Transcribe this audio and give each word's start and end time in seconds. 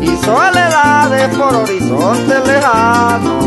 y 0.00 0.16
soledades 0.24 1.36
por 1.36 1.54
horizontes 1.54 2.46
lejanos. 2.46 3.46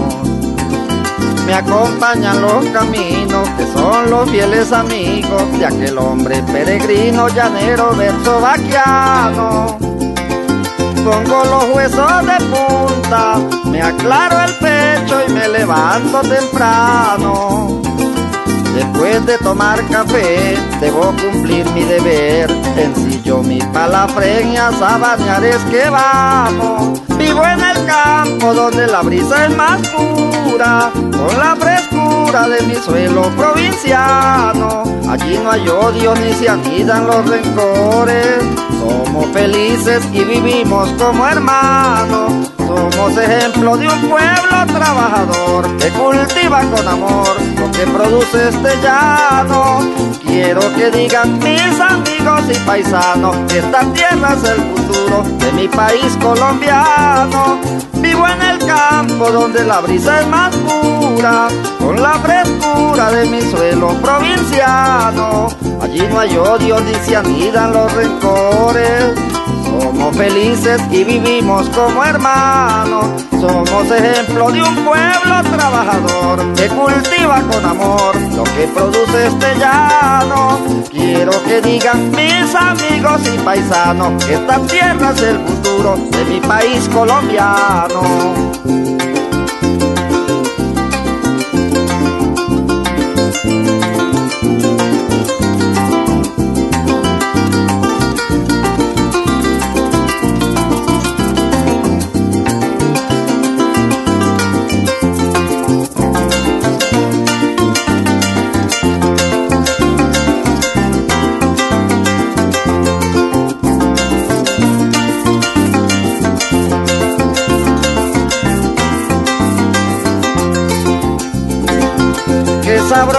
Me 1.45 1.53
acompañan 1.53 2.41
los 2.41 2.65
caminos 2.67 3.49
que 3.57 3.65
son 3.73 4.09
los 4.09 4.29
fieles 4.29 4.71
amigos 4.71 5.59
de 5.59 5.65
aquel 5.65 5.97
hombre 5.97 6.41
peregrino, 6.43 7.27
llanero, 7.27 7.93
verso 7.95 8.39
vaquiano. 8.39 9.77
Pongo 11.03 11.43
los 11.43 11.75
huesos 11.75 12.25
de 12.25 12.37
punta, 12.45 13.37
me 13.65 13.81
aclaro 13.81 14.43
el 14.43 14.53
pecho 14.55 15.19
y 15.27 15.33
me 15.33 15.49
levanto 15.49 16.21
temprano. 16.21 17.81
Después 18.81 19.23
de 19.27 19.37
tomar 19.37 19.79
café, 19.89 20.57
debo 20.79 21.13
cumplir 21.21 21.69
mi 21.69 21.83
deber. 21.83 22.49
Sencillo 22.73 23.43
mi 23.43 23.59
palafreña, 23.59 24.71
sabanear 24.71 25.43
es 25.43 25.63
que 25.65 25.87
vamos. 25.87 26.99
Vivo 27.15 27.45
en 27.45 27.61
el 27.61 27.85
campo 27.85 28.55
donde 28.55 28.87
la 28.87 29.03
brisa 29.03 29.45
es 29.45 29.55
más 29.55 29.79
pura, 29.89 30.89
con 30.95 31.37
la 31.37 31.55
frescura 31.59 32.49
de 32.49 32.61
mi 32.65 32.73
suelo 32.73 33.29
provinciano. 33.37 34.83
Allí 35.07 35.37
no 35.43 35.51
hay 35.51 35.69
odio 35.69 36.15
ni 36.15 36.33
se 36.33 36.49
anidan 36.49 37.05
los 37.05 37.29
rencores. 37.29 38.37
Somos 38.79 39.27
felices 39.27 40.03
y 40.11 40.23
vivimos 40.23 40.89
como 40.93 41.27
hermanos. 41.27 42.49
Somos 42.57 43.15
ejemplo 43.15 43.77
de 43.77 43.87
un 43.87 44.09
pueblo 44.09 44.73
trabajador 44.73 45.77
que 45.77 45.89
cultiva 45.89 46.61
con 46.61 46.87
amor 46.87 47.50
que 47.81 47.87
produce 47.87 48.49
este 48.49 48.81
llano. 48.81 49.79
Quiero 50.23 50.61
que 50.75 50.91
digan 50.91 51.39
mis 51.39 51.79
amigos 51.79 52.41
y 52.49 52.59
paisanos 52.65 53.35
que 53.47 53.57
esta 53.57 53.81
tierra 53.93 54.33
es 54.33 54.43
el 54.43 54.61
futuro 54.71 55.23
de 55.39 55.51
mi 55.53 55.67
país 55.67 56.15
colombiano. 56.21 57.59
Vivo 57.93 58.27
en 58.27 58.41
el 58.41 58.59
campo 58.59 59.31
donde 59.31 59.63
la 59.63 59.79
brisa 59.79 60.21
es 60.21 60.27
más 60.27 60.55
pura, 60.57 61.47
con 61.79 62.01
la 62.01 62.13
frescura 62.19 63.11
de 63.11 63.25
mi 63.25 63.41
suelo 63.41 63.89
provinciano. 64.01 65.47
Allí 65.81 66.01
no 66.07 66.19
hay 66.19 66.37
odio 66.37 66.79
ni 66.81 66.93
se 67.05 67.15
anidan 67.15 67.73
los 67.73 67.91
rencores. 67.93 69.15
Somos 69.81 70.15
felices 70.15 70.79
y 70.91 71.03
vivimos 71.03 71.67
como 71.69 72.03
hermanos. 72.03 73.05
Somos 73.31 73.91
ejemplo 73.91 74.51
de 74.51 74.61
un 74.61 74.75
pueblo 74.75 75.41
trabajador 75.51 76.53
que 76.53 76.67
cultiva 76.67 77.41
con 77.51 77.65
amor 77.65 78.15
lo 78.35 78.43
que 78.43 78.67
produce 78.75 79.27
este 79.27 79.55
llano. 79.57 80.59
Quiero 80.91 81.31
que 81.45 81.61
digan 81.61 82.11
mis 82.11 82.53
amigos 82.53 83.21
y 83.33 83.37
paisanos 83.39 84.23
que 84.23 84.35
esta 84.35 84.59
tierra 84.67 85.11
es 85.15 85.21
el 85.23 85.39
futuro 85.39 85.97
de 86.11 86.25
mi 86.25 86.39
país 86.41 86.87
colombiano. 86.93 88.90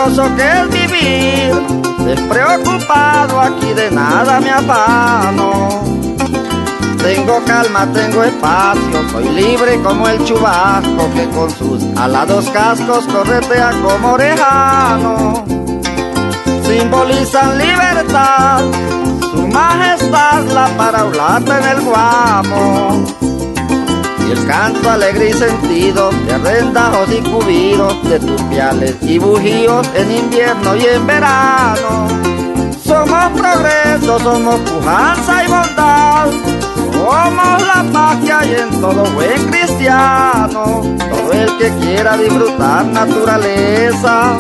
Que 0.02 0.08
es 0.08 0.68
vivir, 0.68 1.54
despreocupado 2.04 3.40
aquí 3.40 3.72
de 3.72 3.88
nada 3.92 4.40
me 4.40 4.50
afano. 4.50 5.80
Tengo 7.00 7.40
calma, 7.46 7.86
tengo 7.92 8.24
espacio, 8.24 9.08
soy 9.12 9.28
libre 9.28 9.80
como 9.80 10.08
el 10.08 10.24
chubasco 10.24 11.08
que 11.14 11.28
con 11.28 11.48
sus 11.52 11.84
alados 11.96 12.50
cascos 12.50 13.06
corretea 13.06 13.70
como 13.80 14.14
orejano. 14.14 15.44
Simbolizan 16.66 17.58
libertad, 17.58 18.60
su 19.20 19.46
majestad 19.46 20.42
la 20.52 20.66
paraulata 20.76 21.58
en 21.58 21.78
el 21.78 21.80
guamo. 21.84 23.31
Y 24.28 24.32
el 24.32 24.46
canto 24.46 24.90
alegre 24.90 25.30
y 25.30 25.32
sentido 25.32 26.10
de 26.26 26.34
arrendajos 26.34 27.08
y 27.12 27.20
cubiros, 27.22 28.02
de 28.08 28.20
turpiales 28.20 28.96
y 29.02 29.18
bujíos 29.18 29.86
en 29.94 30.10
invierno 30.10 30.76
y 30.76 30.86
en 30.86 31.06
verano. 31.06 32.08
Somos 32.84 33.40
progreso, 33.40 34.19
somos 34.19 34.60
pujanza 34.60 35.44
y 35.44 35.48
bondad, 35.48 36.28
somos 36.92 37.62
la 37.62 37.84
paz 37.92 38.19
que 38.24 38.32
hay 38.32 38.54
en 38.54 38.80
todo 38.80 39.04
buen 39.12 39.46
cristiano. 39.50 40.82
Todo 41.10 41.32
el 41.32 41.56
que 41.58 41.70
quiera 41.80 42.16
disfrutar 42.16 42.84
naturaleza, 42.86 44.36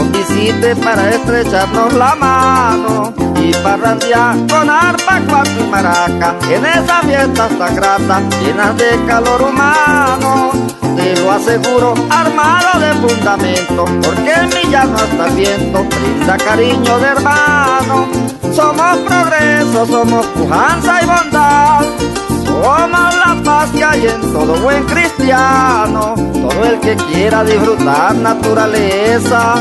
nos 0.00 0.12
visite 0.12 0.76
para 0.76 1.10
estrecharnos 1.10 1.92
la 1.94 2.14
mano 2.14 3.12
y 3.36 3.52
parrandear 3.62 4.36
con 4.48 4.70
arpa, 4.70 5.20
cuatro 5.28 5.52
y 5.60 5.70
maraca 5.70 6.34
en 6.50 6.64
esa 6.64 7.00
fiesta 7.02 7.48
sagrada 7.58 8.20
llenas 8.42 8.76
de 8.76 9.04
calor 9.06 9.42
humano. 9.42 10.52
Te 10.96 11.16
lo 11.20 11.32
aseguro, 11.32 11.94
armado 12.10 12.80
de 12.80 12.92
fundamento, 12.94 13.84
porque 14.02 14.32
en 14.32 14.48
mi 14.48 14.70
llano 14.70 14.96
hasta 14.96 15.26
el 15.26 15.34
viento 15.34 15.84
brinda 15.84 16.36
cariño 16.38 16.98
de 16.98 17.06
hermano. 17.06 18.08
Somos 18.54 18.98
progreso, 18.98 19.86
somos 19.86 20.26
pujanza 20.26 21.02
y 21.02 21.06
bondad. 21.06 22.29
Somos 22.50 23.14
la 23.14 23.40
paz 23.44 23.70
que 23.70 23.84
hay 23.84 24.06
en 24.06 24.20
todo 24.32 24.60
buen 24.60 24.84
cristiano. 24.84 26.14
Todo 26.16 26.64
el 26.64 26.80
que 26.80 26.96
quiera 26.96 27.44
disfrutar 27.44 28.14
naturaleza, 28.16 29.54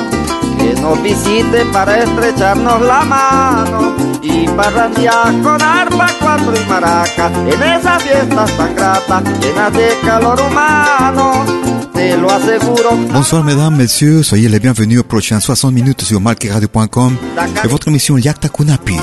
que 0.58 0.74
nos 0.82 1.02
visite 1.04 1.66
para 1.72 2.00
estrecharnos 2.00 2.82
la 2.82 3.02
mano 3.06 3.96
y 4.22 4.48
parrandear 4.48 5.42
con 5.44 5.62
arpa, 5.62 6.08
cuatro 6.20 6.54
y 6.56 6.70
maraca 6.70 7.32
en 7.54 7.64
esas 7.64 8.04
fiestas 8.04 8.58
tan 8.58 8.76
gratas, 8.76 9.24
llenas 9.40 9.74
de 9.74 9.90
calor 10.04 10.40
humano. 10.42 11.46
Te 11.94 12.18
lo 12.18 12.32
aseguro. 12.32 12.98
Bonsoir 13.14 13.44
mesdames, 13.44 13.78
messieurs, 13.78 14.24
soyez 14.24 14.50
les 14.50 14.60
bienvenus 14.60 15.00
aux 15.00 15.08
prochaines 15.08 15.42
60 15.42 15.72
minutes 15.72 16.02
sur 16.02 16.20
malkiradio.com 16.20 17.18
et 17.64 17.68
votre 17.68 17.88
émission 17.90 18.18
Yakta 18.18 18.50
Kunapi, 18.50 18.98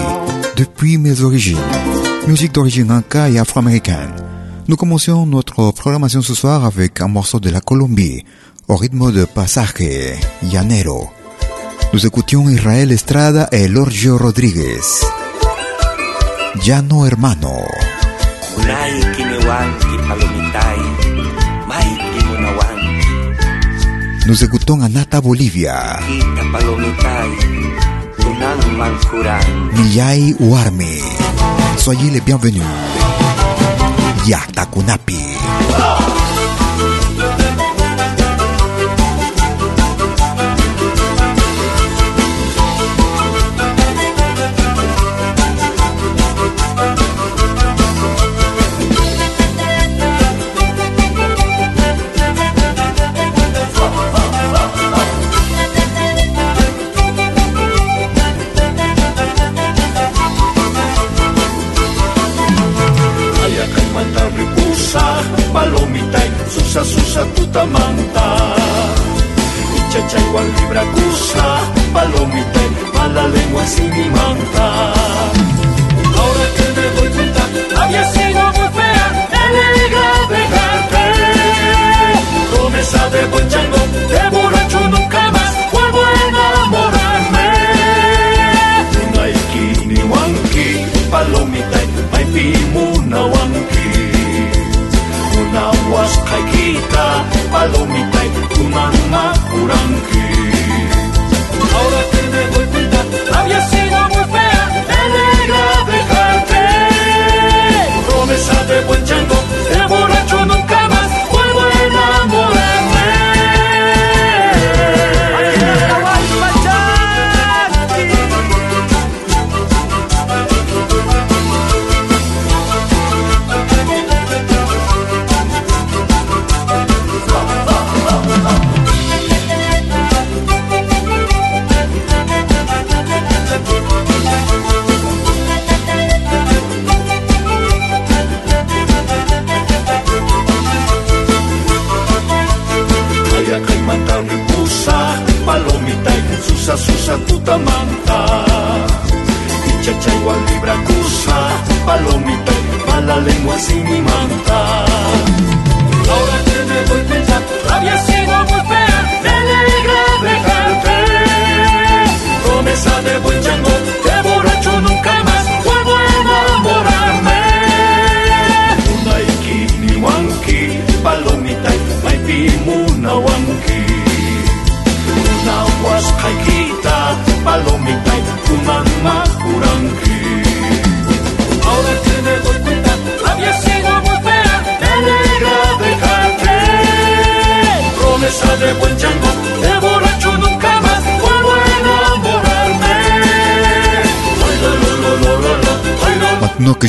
depuis 0.57 0.99
mes 0.99 1.23
origines. 1.23 1.59
Musique 2.27 2.53
d'origine 2.53 2.91
inca 2.91 3.31
et 3.31 3.39
afro-américaine. 3.39 4.13
Nous 4.67 4.77
commençons 4.77 5.27
notre 5.27 5.71
programmation 5.71 6.23
ce 6.23 6.35
soir 6.35 6.65
avec 6.65 7.01
un 7.01 7.07
morceau 7.07 7.39
de 7.39 7.51
la 7.51 7.61
Colombie, 7.61 8.25
au 8.67 8.75
rythme 8.75 9.13
de 9.13 9.25
Pasaje, 9.25 10.19
Llanero. 10.43 11.09
Nous 11.93 12.05
écoutions 12.05 12.49
Israel 12.49 12.91
Estrada 12.91 13.49
et 13.53 13.69
Lorgio 13.69 14.19
Rodríguez. 14.19 14.81
Llano 16.65 17.07
Hermano. 17.07 17.53
Nous 24.27 24.45
écoutons 24.45 24.81
Anata 24.83 25.21
Bolivia. 25.21 26.01
Millay 29.73 30.35
Uarmi. 30.41 31.01
Soyez 31.79 32.11
les 32.11 32.21
bienvenus. 32.21 32.63
Yatakunapi. 34.27 35.19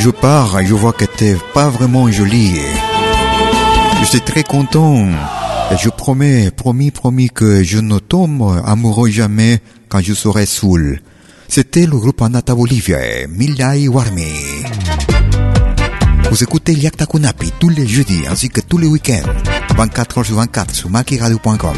Je 0.07 0.11
pars, 0.11 0.65
je 0.65 0.73
vois 0.73 0.93
que 0.93 1.03
t'es 1.03 1.35
pas 1.53 1.67
vraiment 1.69 2.09
jolie. 2.09 2.55
Je 3.99 4.05
suis 4.05 4.21
très 4.21 4.43
content. 4.43 5.05
Je 5.83 5.89
promets, 5.89 6.49
promis, 6.49 6.91
promis 6.91 7.29
que 7.29 7.61
je 7.61 7.79
ne 7.79 7.99
tombe 7.99 8.41
amoureux 8.65 9.09
jamais 9.09 9.59
quand 9.89 9.99
je 9.99 10.13
serai 10.13 10.45
saoul. 10.45 11.01
C'était 11.49 11.85
le 11.85 11.97
groupe 11.97 12.21
Anata 12.21 12.55
Bolivia 12.55 12.99
et 13.05 13.27
Millay 13.27 13.89
Warmi. 13.89 14.31
Vous 16.29 16.41
écoutez 16.41 16.73
Yakta 16.73 17.05
Kunapi 17.05 17.51
tous 17.59 17.69
les 17.69 17.85
jeudis 17.85 18.23
ainsi 18.29 18.47
que 18.47 18.61
tous 18.61 18.77
les 18.77 18.87
week-ends, 18.87 19.27
24 19.75 20.21
h 20.21 20.23
sur 20.23 20.35
24 20.37 20.73
sur 20.73 20.89
makiradio.com. 20.89 21.77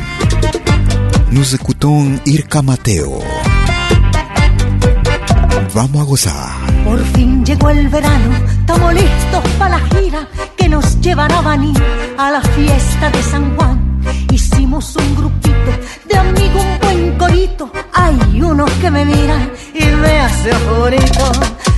Nous 1.32 1.56
écoutons 1.56 2.12
Irka 2.28 2.62
Mateo. 2.62 3.24
Vamos 5.74 6.02
a 6.02 6.06
gozar. 6.06 6.59
Por 6.90 7.06
fin 7.14 7.46
llegó 7.46 7.70
el 7.70 7.88
verano, 7.88 8.36
estamos 8.50 8.92
listos 8.96 9.44
para 9.60 9.78
la 9.78 9.86
gira 9.90 10.28
que 10.58 10.68
nos 10.68 11.00
llevará 11.00 11.38
a 11.38 11.42
Baní 11.42 11.72
a 12.18 12.32
la 12.32 12.42
fiesta 12.42 13.12
de 13.12 13.22
San 13.22 13.56
Juan. 13.56 14.02
Hicimos 14.32 14.96
un 14.96 15.16
grupito 15.16 15.72
de 16.10 16.18
amigos, 16.18 16.66
un 16.66 16.80
buen 16.80 17.18
corito. 17.20 17.72
Hay 17.94 18.42
unos 18.42 18.72
que 18.82 18.90
me 18.90 19.06
miran 19.06 19.52
y 19.72 19.86
me 19.86 20.20
hacen 20.20 20.58
bonito. 20.80 21.32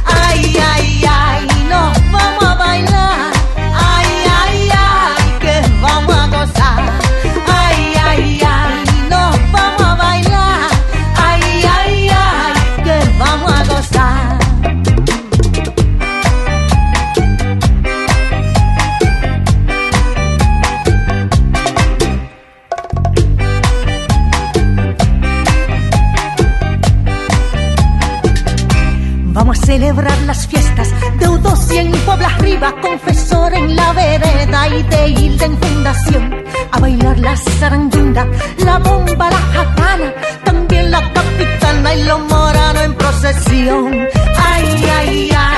Ay, 0.05 0.57
ay, 0.75 1.03
ay, 1.05 1.47
nos 1.69 2.11
vamos 2.13 2.43
a 2.45 2.55
bailar. 2.55 3.40
A 36.71 36.79
bailar 36.79 37.19
la 37.19 37.35
zarandunda, 37.35 38.25
la 38.65 38.77
bomba, 38.79 39.29
la 39.29 39.41
jacana, 39.53 40.13
también 40.45 40.89
la 40.89 41.01
capitana 41.11 41.95
y 41.95 42.03
los 42.03 42.19
moranos 42.29 42.83
en 42.83 42.93
procesión. 42.93 44.07
Ay, 44.37 44.85
ay, 44.99 45.31
ay, 45.37 45.50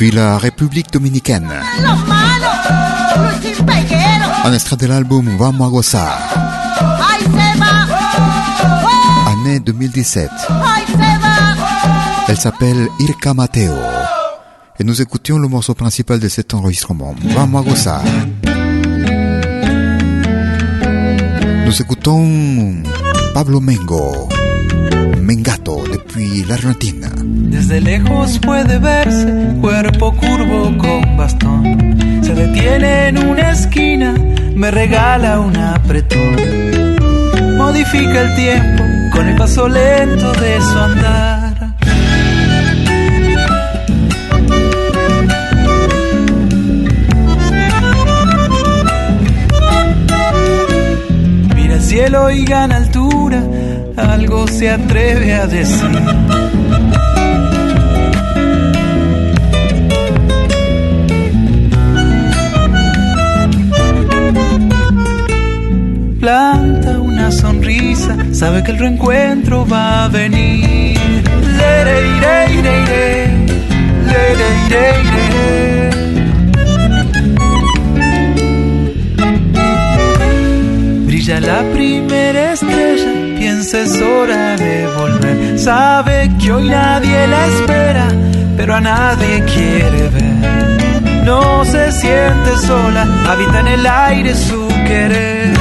Depuis 0.00 0.16
la 0.16 0.38
République 0.38 0.90
dominicaine, 0.90 1.52
un 4.44 4.52
extrait 4.54 4.78
de 4.78 4.86
l'album 4.86 5.28
Vamos 5.36 5.66
a 5.66 5.68
gozar, 5.68 6.18
année 9.26 9.60
2017. 9.60 10.30
ay 10.30 10.86
se 10.86 10.96
va. 10.96 12.28
Elle 12.28 12.38
s'appelle 12.38 12.88
Irka 13.00 13.34
Mateo. 13.34 13.74
Et 14.78 14.84
nous 14.84 15.02
écoutions 15.02 15.36
le 15.36 15.48
morceau 15.48 15.74
principal 15.74 16.18
de 16.18 16.28
cet 16.28 16.54
enregistrement, 16.54 17.14
Vamos 17.34 17.58
a 17.58 17.62
gozar. 17.62 18.02
Nous 21.66 21.82
écoutons 21.82 22.82
Pablo 23.34 23.60
Mengo, 23.60 24.30
Mengato, 25.30 25.84
depuis 25.86 26.42
l'Argentine. 26.48 27.08
Desde 27.52 27.80
lejos 27.80 28.40
puede 28.40 28.80
verse 28.80 29.54
cuerpo 29.60 30.12
curvo 30.16 30.76
con 30.76 31.16
bastón. 31.16 31.62
Se 32.20 32.34
detiene 32.34 33.06
en 33.10 33.18
una 33.18 33.52
esquina, 33.52 34.12
me 34.56 34.72
regala 34.72 35.38
un 35.38 35.56
apretón. 35.56 36.34
Modifica 37.56 38.22
el 38.22 38.34
tiempo 38.34 38.82
con 39.12 39.28
el 39.28 39.36
paso 39.36 39.68
lento 39.68 40.32
de 40.32 40.60
su 40.60 40.78
andar. 40.78 41.40
Cielo 51.90 52.30
y 52.30 52.44
gana 52.44 52.76
altura, 52.76 53.42
algo 54.00 54.46
se 54.48 54.70
atreve 54.70 55.34
a 55.34 55.46
decir. 55.46 55.90
planta 66.20 67.00
una 67.00 67.32
sonrisa, 67.32 68.14
sabe 68.32 68.62
que 68.62 68.72
el 68.72 68.78
reencuentro 68.78 69.66
va 69.66 70.04
a 70.04 70.08
venir. 70.08 70.98
Lere, 71.58 71.96
ire. 72.18 72.50
Brilla 81.06 81.40
la 81.40 81.62
primera 81.72 82.52
estrella, 82.52 82.69
es 83.74 84.02
hora 84.02 84.56
de 84.56 84.86
volver. 84.96 85.58
Sabe 85.58 86.30
que 86.40 86.50
hoy 86.50 86.68
nadie 86.68 87.26
la 87.28 87.46
espera, 87.46 88.08
pero 88.56 88.74
a 88.74 88.80
nadie 88.80 89.44
quiere 89.44 90.08
ver. 90.08 91.24
No 91.24 91.64
se 91.64 91.92
siente 91.92 92.56
sola, 92.66 93.06
habita 93.28 93.60
en 93.60 93.68
el 93.68 93.86
aire 93.86 94.34
su 94.34 94.66
querer. 94.68 95.54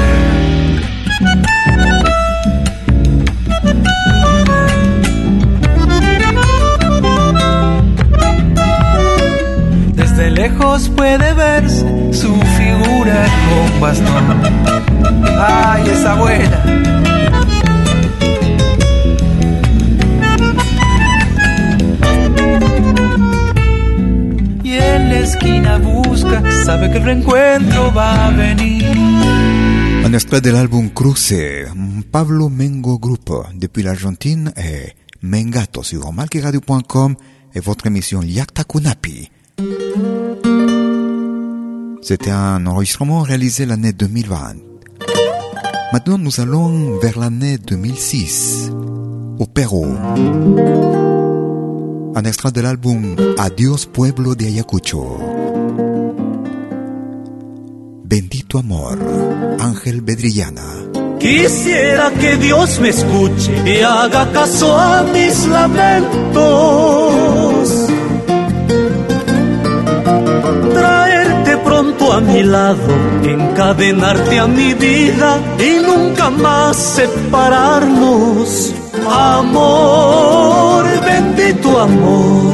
Desde 9.93 10.31
lejos 10.31 10.89
puede 10.89 11.33
verse 11.33 11.85
su 12.13 12.33
figura 12.57 13.25
con 13.49 13.81
bastón. 13.81 14.41
Ay, 15.37 15.83
esa 15.91 16.13
abuela. 16.13 16.98
Y 24.69 24.77
en 30.05 30.11
la 30.11 30.39
de 30.41 30.49
l'album 30.51 30.91
Cruce, 30.91 31.33
Pablo 32.11 32.49
Mengo 32.49 32.99
Group, 32.99 33.31
depuis 33.55 33.81
l'Argentine, 33.81 34.53
et 34.55 34.93
Mengato 35.23 35.81
sur 35.81 36.13
malqueradio.com 36.13 37.15
et 37.55 37.59
votre 37.59 37.87
émission 37.87 38.21
Yakta 38.21 38.63
Kunapi. 38.63 39.31
C'était 42.03 42.29
un 42.29 42.67
enregistrement 42.67 43.21
réalisé 43.21 43.65
l'année 43.65 43.93
2020. 43.93 44.53
Maintenant, 45.93 46.19
nous 46.19 46.39
allons 46.39 46.99
vers 46.99 47.17
l'année 47.17 47.57
2006, 47.57 48.69
au 49.39 49.47
Pérou. 49.47 49.87
Un 52.15 52.25
extrait 52.25 52.51
de 52.51 52.61
l'album 52.61 53.15
Adiós 53.37 53.85
Pueblo 53.85 54.35
de 54.35 54.47
Ayacucho. 54.47 55.19
Bendito 58.03 58.57
Amor, 58.57 58.97
Ángel 59.59 60.01
Bedrillana. 60.01 60.63
Quisiera 61.19 62.11
que 62.11 62.37
Dios 62.37 62.79
me 62.79 62.89
escuche 62.89 63.51
y 63.65 63.81
haga 63.81 64.31
caso 64.31 64.75
a 64.77 65.03
mis 65.03 65.45
lamentos. 65.47 66.09
Traerte 70.73 71.57
pronto 71.57 72.13
a 72.13 72.21
mi 72.21 72.43
lado, 72.43 72.93
encadenarte 73.23 74.39
a 74.39 74.47
mi 74.47 74.73
vida 74.73 75.39
y 75.59 75.85
nunca 75.85 76.29
más 76.29 76.75
separarnos. 76.75 78.73
Amor, 78.93 80.85
bendito 81.01 81.79
amor. 81.79 82.53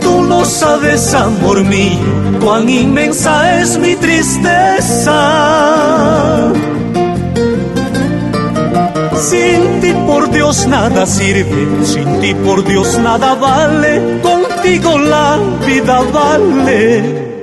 Tú 0.00 0.22
no 0.22 0.44
sabes, 0.44 1.14
amor 1.14 1.64
mío, 1.64 1.98
cuán 2.40 2.68
inmensa 2.68 3.60
es 3.60 3.78
mi 3.78 3.94
tristeza. 3.96 5.20
Sin 9.16 9.80
ti 9.80 9.92
por 10.06 10.30
Dios 10.30 10.66
nada 10.66 11.06
sirve, 11.06 11.84
sin 11.84 12.20
ti 12.20 12.34
por 12.34 12.64
Dios 12.64 12.98
nada 12.98 13.34
vale, 13.34 14.20
contigo 14.22 14.98
la 14.98 15.38
vida 15.66 16.00
vale. 16.12 17.33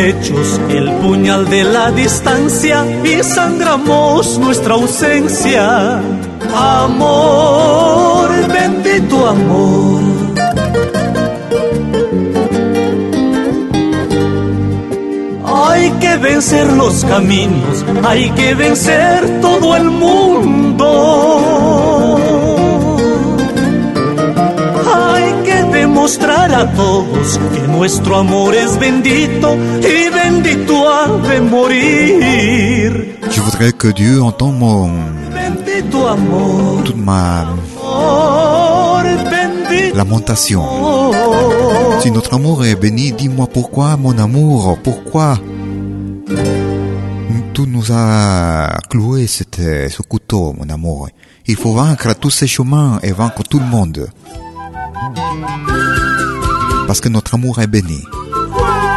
Pechos 0.00 0.58
el 0.70 0.90
puñal 1.02 1.50
de 1.50 1.62
la 1.62 1.90
distancia 1.90 2.76
y 3.04 3.22
sangramos 3.22 4.38
nuestra 4.38 4.72
ausencia. 4.74 6.00
Amor, 6.54 8.30
bendito 8.48 9.26
amor. 9.26 10.00
Hay 15.68 15.90
que 16.02 16.16
vencer 16.16 16.66
los 16.72 17.04
caminos, 17.04 17.84
hay 18.02 18.30
que 18.30 18.54
vencer 18.54 19.40
todo 19.42 19.76
el 19.76 19.90
mundo. 19.90 21.59
Demostrar 26.00 26.50
a 26.54 26.64
todos 26.72 27.38
que 27.52 27.68
nuestro 27.68 28.16
amor 28.16 28.54
es 28.54 28.78
bendito 28.78 29.54
y 29.82 30.08
bendito 30.08 30.88
ha 30.88 31.06
de 31.28 31.40
morir. 31.42 33.18
Je 33.30 33.40
voudrais 33.42 33.74
que 33.74 33.92
Dieu 33.92 34.22
entende 34.24 34.58
mon... 34.58 34.90
Bendito 35.30 36.08
amor. 36.08 36.84
Toute 36.84 36.96
ma... 36.96 37.42
Amor, 37.42 39.04
bendito 39.30 39.94
lamentation. 39.94 40.64
Si 42.00 42.10
notre 42.10 42.34
amour 42.34 42.64
est 42.64 42.76
béni, 42.76 43.12
dis-moi 43.12 43.46
pourquoi, 43.46 43.98
mon 43.98 44.18
amour, 44.18 44.78
pourquoi 44.82 45.38
tout 47.52 47.66
nous 47.66 47.92
a 47.92 48.78
cloué 48.88 49.26
cette, 49.26 49.60
ce 49.90 50.00
couteau, 50.00 50.54
mon 50.58 50.70
amour. 50.70 51.10
Il 51.46 51.56
faut 51.56 51.74
vaincre 51.74 52.14
tous 52.14 52.30
ces 52.30 52.46
chemins 52.46 52.98
et 53.02 53.12
vaincre 53.12 53.42
tout 53.42 53.58
le 53.58 53.66
monde. 53.66 54.08
Parce 56.90 57.00
que 57.00 57.08
notre 57.08 57.34
amour 57.36 57.60
est 57.60 57.68
béni. 57.68 58.02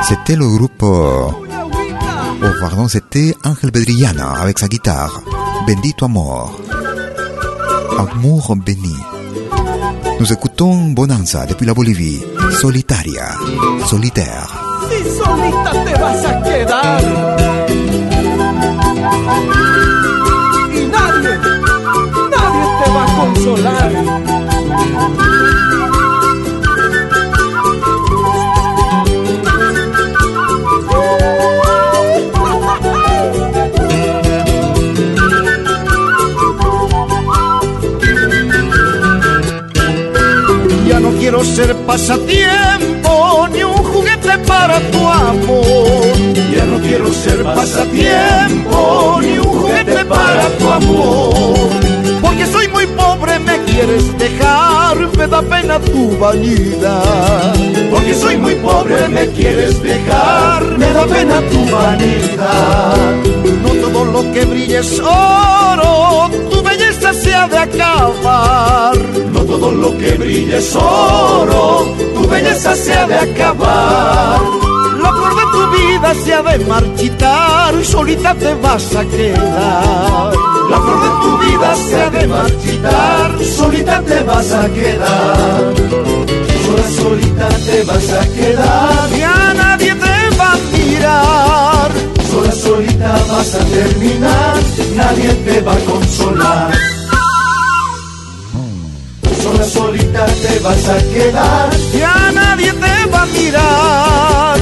C'était 0.02 0.36
le 0.36 0.48
groupe... 0.48 0.82
euh, 0.82 1.28
Oh, 1.30 2.48
pardon, 2.60 2.88
c'était 2.88 3.36
Ángel 3.44 3.70
Bedrillana 3.70 4.32
avec 4.32 4.58
sa 4.58 4.68
guitare. 4.68 5.22
Bendito 5.68 6.06
amor. 6.06 6.60
Amour 8.00 8.56
béni. 8.56 8.96
Nous 10.20 10.34
écoutons 10.34 10.90
Bonanza 10.90 11.46
depuis 11.46 11.68
la 11.68 11.76
Bolivie. 11.76 12.20
Solitaria. 12.60 13.36
Solitaire. 13.86 14.50
Si 14.90 14.98
solita 15.12 15.72
te 15.86 16.00
vas 16.02 16.26
a 16.26 16.34
quedar. 16.42 17.01
Nadie, 20.94 21.38
nadie 22.34 22.66
te 22.79 22.88
va. 23.62 24.02
Ser 41.53 41.75
pasatiempo 41.85 43.48
ni 43.51 43.63
un 43.63 43.74
juguete 43.74 44.37
para 44.48 44.79
tu 44.92 45.07
amor. 45.07 46.13
Ya 46.55 46.66
no 46.66 46.79
quiero 46.79 47.13
ser 47.13 47.44
pasatiempo 47.44 49.20
ni 49.22 49.37
un 49.37 49.46
juguete 49.46 50.03
para 50.05 50.50
tu 50.57 50.70
amor. 50.70 51.70
Porque 52.22 52.46
soy 52.48 52.68
muy 52.70 52.87
pobre, 52.87 53.37
me 53.39 53.59
quieres 53.66 54.18
dejar, 54.18 54.98
me 55.16 55.27
da 55.27 55.42
pena 55.44 55.79
tu 55.79 56.18
vanidad. 56.18 57.53
Porque 57.92 58.16
soy 58.16 58.37
muy 58.37 58.55
pobre, 58.55 59.07
me 59.09 59.27
quieres 59.27 59.81
dejar, 59.83 60.63
me 60.79 60.92
da 60.92 61.05
pena 61.05 61.39
tu 61.51 61.59
vanidad. 61.70 62.96
No 63.61 63.70
todo 63.85 64.05
lo 64.05 64.31
que 64.31 64.46
brille 64.46 64.79
es 64.79 65.00
oro, 65.00 66.31
tu 66.50 66.63
se 67.11 67.35
ha 67.35 67.48
de 67.48 67.57
acabar. 67.57 68.98
No 69.33 69.42
todo 69.42 69.72
lo 69.72 69.98
que 69.98 70.11
brilla 70.11 70.57
es 70.57 70.75
oro, 70.75 71.85
tu 72.13 72.27
belleza 72.27 72.75
se 72.75 72.94
ha 72.94 73.07
de 73.07 73.16
acabar. 73.16 74.39
La 75.01 75.11
flor 75.11 75.35
de 75.35 75.46
tu 75.51 75.61
vida 75.77 76.13
se 76.24 76.33
ha 76.33 76.42
de 76.44 76.66
marchitar, 76.66 77.83
solita 77.83 78.33
te 78.35 78.53
vas 78.55 78.96
a 78.96 79.03
quedar. 79.03 80.33
La 80.70 80.79
flor 80.79 81.00
de 81.03 81.09
tu 81.24 81.37
vida 81.39 81.75
se 81.75 82.01
ha 82.01 82.09
de 82.09 82.27
marchitar, 82.27 83.44
solita 83.44 84.01
te 84.01 84.24
vas 84.24 84.51
a 84.53 84.70
quedar. 84.70 85.74
Sola 86.63 86.87
solita 87.01 87.50
te 87.50 87.83
vas 87.83 88.09
a 88.13 88.25
quedar, 88.33 89.09
Ya 89.18 89.53
nadie 89.53 89.94
te 89.96 90.37
va 90.37 90.53
a 90.53 90.57
mirar. 90.72 91.43
Sola 92.53 92.75
solita 92.77 93.11
vas 93.29 93.55
a 93.55 93.66
terminar, 93.66 94.55
nadie 94.96 95.33
te 95.46 95.61
va 95.61 95.74
a 95.74 95.79
consolar. 95.79 96.72
Sola 99.42 99.63
solita 99.66 100.25
te 100.25 100.59
vas 100.59 100.87
a 100.87 100.98
quedar, 101.13 101.70
Ya 101.94 102.31
nadie 102.33 102.72
te 102.74 103.05
va 103.11 103.22
a 103.22 103.25
mirar. 103.25 104.57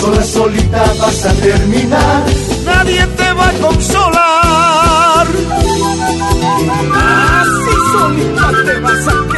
sola 0.00 0.22
solita 0.24 0.82
vas 1.00 1.24
a 1.26 1.32
terminar, 1.34 2.24
Nadie 2.64 3.06
te 3.06 3.32
va 3.32 3.48
a 3.48 3.52
consolar. 3.52 5.26
así 6.94 7.74
solita 7.92 8.64
te 8.66 8.80
vas 8.80 9.08
a 9.08 9.29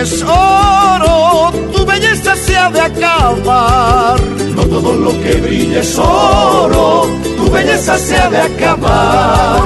es 0.00 0.22
oro, 0.22 1.52
tu 1.74 1.84
belleza 1.84 2.34
se 2.34 2.56
ha 2.56 2.70
de 2.70 2.80
acabar. 2.80 4.20
No 4.56 4.62
todo 4.62 4.94
lo 4.94 5.10
que 5.20 5.34
brilla 5.34 5.80
es 5.80 5.98
oro, 5.98 7.06
tu 7.36 7.50
belleza 7.50 7.98
se 7.98 8.16
ha 8.16 8.30
de 8.30 8.38
acabar. 8.38 9.60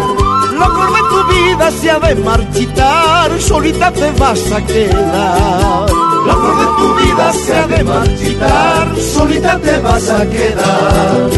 La 0.59 0.67
flor 0.67 0.93
de 0.93 1.03
tu 1.13 1.21
vida 1.35 1.71
se 1.71 1.91
ha 1.91 1.99
de 2.01 2.15
marchitar, 2.17 3.41
solita 3.41 3.93
te 3.93 4.11
vas 4.13 4.53
a 4.53 4.61
quedar. 4.67 5.87
La 6.27 6.35
flor 6.35 6.57
de 6.59 6.67
tu 6.79 6.95
vida 6.95 7.33
se 7.33 7.57
ha 7.57 7.67
de 7.67 7.85
marchitar, 7.85 8.89
solita 9.15 9.59
te 9.59 9.79
vas 9.79 10.09
a 10.11 10.27
quedar. 10.27 11.31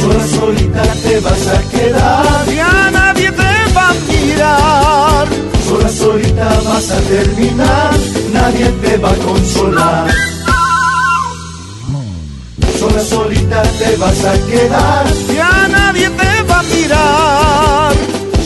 Sola, 0.00 0.26
solita 0.38 0.82
te 1.02 1.20
vas 1.20 1.46
a 1.48 1.60
quedar. 1.70 2.46
Ya 2.54 2.90
nadie 2.92 3.32
te 3.32 3.72
va 3.74 3.88
a 3.88 3.94
mirar. 4.10 4.83
Sola, 5.74 5.88
solita 5.88 6.48
vas 6.64 6.88
a 6.88 7.00
terminar, 7.00 7.90
nadie 8.32 8.66
te 8.80 8.96
va 8.98 9.10
a 9.10 9.14
consolar. 9.16 10.06
Sola, 12.78 13.00
solita 13.00 13.62
te 13.62 13.96
vas 13.96 14.24
a 14.24 14.34
quedar. 14.46 15.04
Ya 15.34 15.68
nadie 15.68 16.10
te 16.10 16.42
va 16.44 16.60
a 16.60 16.62
mirar. 16.62 17.92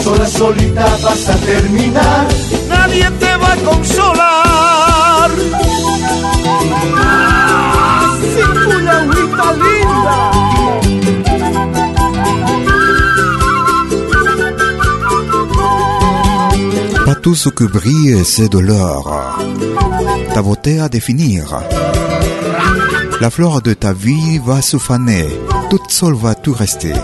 Sola, 0.02 0.26
solita 0.26 0.86
vas 1.02 1.28
a 1.28 1.34
terminar, 1.44 2.26
nadie 2.66 3.10
te 3.20 3.36
va 3.36 3.52
a 3.52 3.56
consolar. 3.56 5.30
Sin 8.34 9.17
tout 17.28 17.34
ce 17.34 17.50
que 17.50 17.64
brille, 17.64 18.24
c'est 18.24 18.50
de 18.50 18.58
l'or. 18.58 19.38
Ta 20.32 20.40
beauté 20.40 20.80
à 20.80 20.88
définir. 20.88 21.60
La 23.20 23.28
fleur 23.28 23.60
de 23.60 23.74
ta 23.74 23.92
vie 23.92 24.38
va 24.38 24.62
se 24.62 24.78
faner. 24.78 25.26
Toute 25.68 25.90
seule 25.90 26.14
va 26.14 26.34
tout 26.34 26.54
rester. 26.54 26.94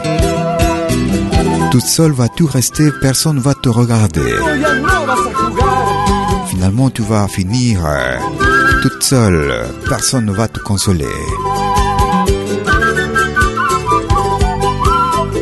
Toute 1.71 1.85
seule 1.85 2.13
va 2.13 2.29
tout 2.29 2.47
rester, 2.47 2.91
personne 3.03 3.39
va 3.39 3.53
te 3.53 3.69
regarder. 3.69 4.35
Finalement, 6.49 6.89
tu 6.89 7.03
vas 7.03 7.29
finir 7.29 7.81
toute 8.81 9.03
seule. 9.03 9.67
Personne 9.87 10.25
ne 10.25 10.33
va 10.33 10.49
te 10.49 10.59
consoler. 10.59 11.15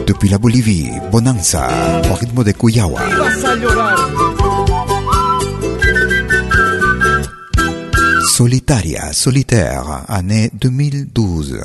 Depuis 0.08 0.28
la 0.28 0.38
Bolivie, 0.38 0.90
Bonanza, 1.12 1.68
au 2.10 2.14
rythme 2.14 2.42
de 2.42 2.50
Cuyawa. 2.50 3.00
Solitaria, 8.42 9.12
solitaire, 9.12 10.02
année 10.08 10.50
2012. 10.52 11.60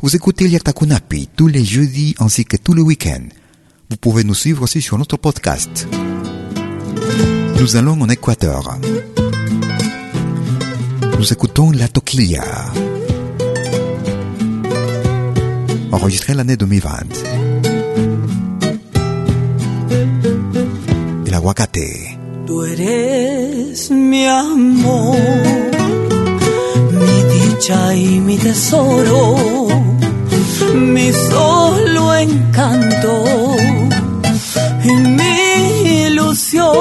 Vous 0.00 0.14
écoutez 0.14 0.46
Liaktakunapi 0.46 1.28
tous 1.34 1.48
les 1.48 1.64
jeudis 1.64 2.14
ainsi 2.20 2.44
que 2.44 2.56
tous 2.56 2.72
les 2.72 2.82
week-ends. 2.82 3.26
Vous 3.90 3.96
pouvez 3.96 4.22
nous 4.22 4.36
suivre 4.36 4.62
aussi 4.62 4.80
sur 4.80 4.96
notre 4.96 5.16
podcast. 5.16 5.88
Nous 7.58 7.74
allons 7.74 8.00
en 8.00 8.08
Équateur. 8.08 8.78
Nous 11.18 11.32
écoutons 11.32 11.72
La 11.72 11.88
Toquilla. 11.88 12.44
Enregistré 15.90 16.34
l'année 16.34 16.56
2020. 16.56 16.90
El 21.26 21.34
mi 27.60 27.66
dicha 27.66 27.94
y 27.94 28.20
mi 28.20 28.38
tesoro, 28.38 29.36
mi 30.74 31.12
solo 31.12 32.14
encanto 32.14 33.24
y 34.82 34.96
mi 34.96 36.06
ilusión. 36.06 36.72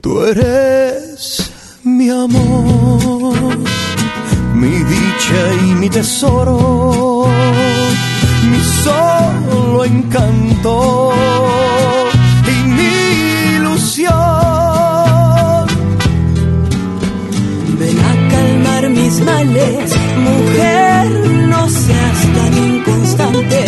Tú 0.00 0.22
eres 0.24 1.52
mi 1.84 2.08
amor, 2.08 3.58
mi 4.54 4.76
dicha 4.94 5.42
y 5.62 5.74
mi 5.74 5.90
tesoro, 5.90 7.26
mi 8.50 8.60
solo 8.82 9.84
encanto 9.84 11.12
y 12.46 12.68
mi 12.76 13.56
ilusión. 13.56 14.69
Males, 19.24 19.90
mujer, 20.16 21.06
no 21.48 21.68
seas 21.68 22.20
tan 22.36 22.52
inconstante, 22.58 23.64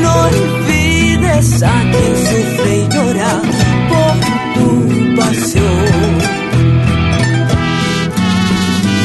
no 0.00 0.12
olvides 0.28 1.62
a 1.62 1.80
quien 1.90 2.14
sufre 2.28 2.76
y 2.78 2.88
llora 2.94 3.42
por 3.90 4.14
tu 4.54 5.16
pasión. 5.16 6.44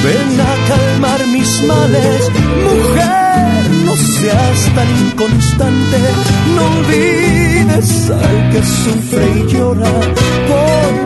Ven 0.03 0.41
a 0.41 0.53
calmar 0.69 1.27
mis 1.27 1.63
males, 1.63 2.31
mujer, 2.63 3.69
no 3.85 3.95
seas 3.95 4.75
tan 4.75 4.89
inconstante, 5.07 5.99
no 6.55 6.65
olvides 6.65 8.09
al 8.09 8.49
que 8.51 8.62
sufre 8.63 9.25
y 9.39 9.51
llora 9.51 9.91
por 10.47 10.98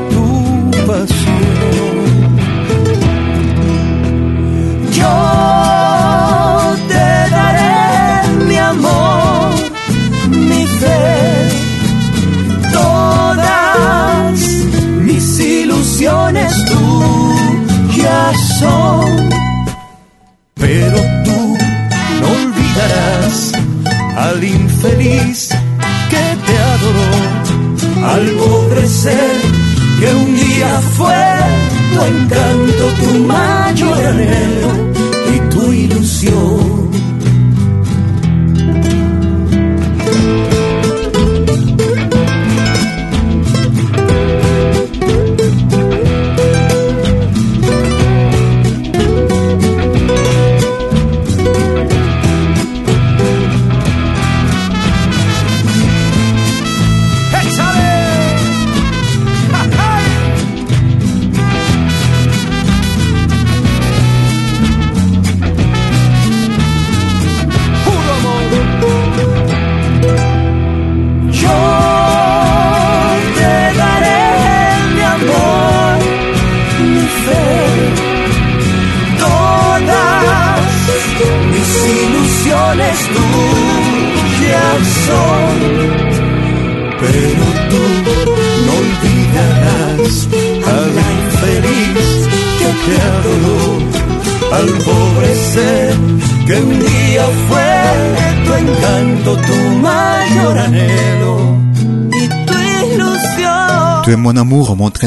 Pero 20.55 20.97
tú 21.25 21.57
no 22.21 22.27
olvidarás 22.27 23.51
al 24.17 24.43
infeliz 24.43 25.49
que 26.09 26.25
te 26.45 26.57
adoró, 26.73 27.11
al 28.13 28.25
pobre 28.31 28.87
ser 28.87 29.41
que 29.99 30.15
un 30.15 30.35
día 30.35 30.79
fue 30.97 31.23
tu 31.93 32.03
encanto, 32.03 32.83
tu 32.99 33.19
mayor 33.19 34.05
anhelo 34.05 34.82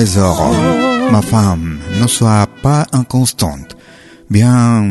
Ma 0.06 1.20
femme, 1.20 1.80
ne 2.00 2.06
sois 2.06 2.46
pas 2.62 2.86
inconstante. 2.92 3.76
Bien, 4.30 4.84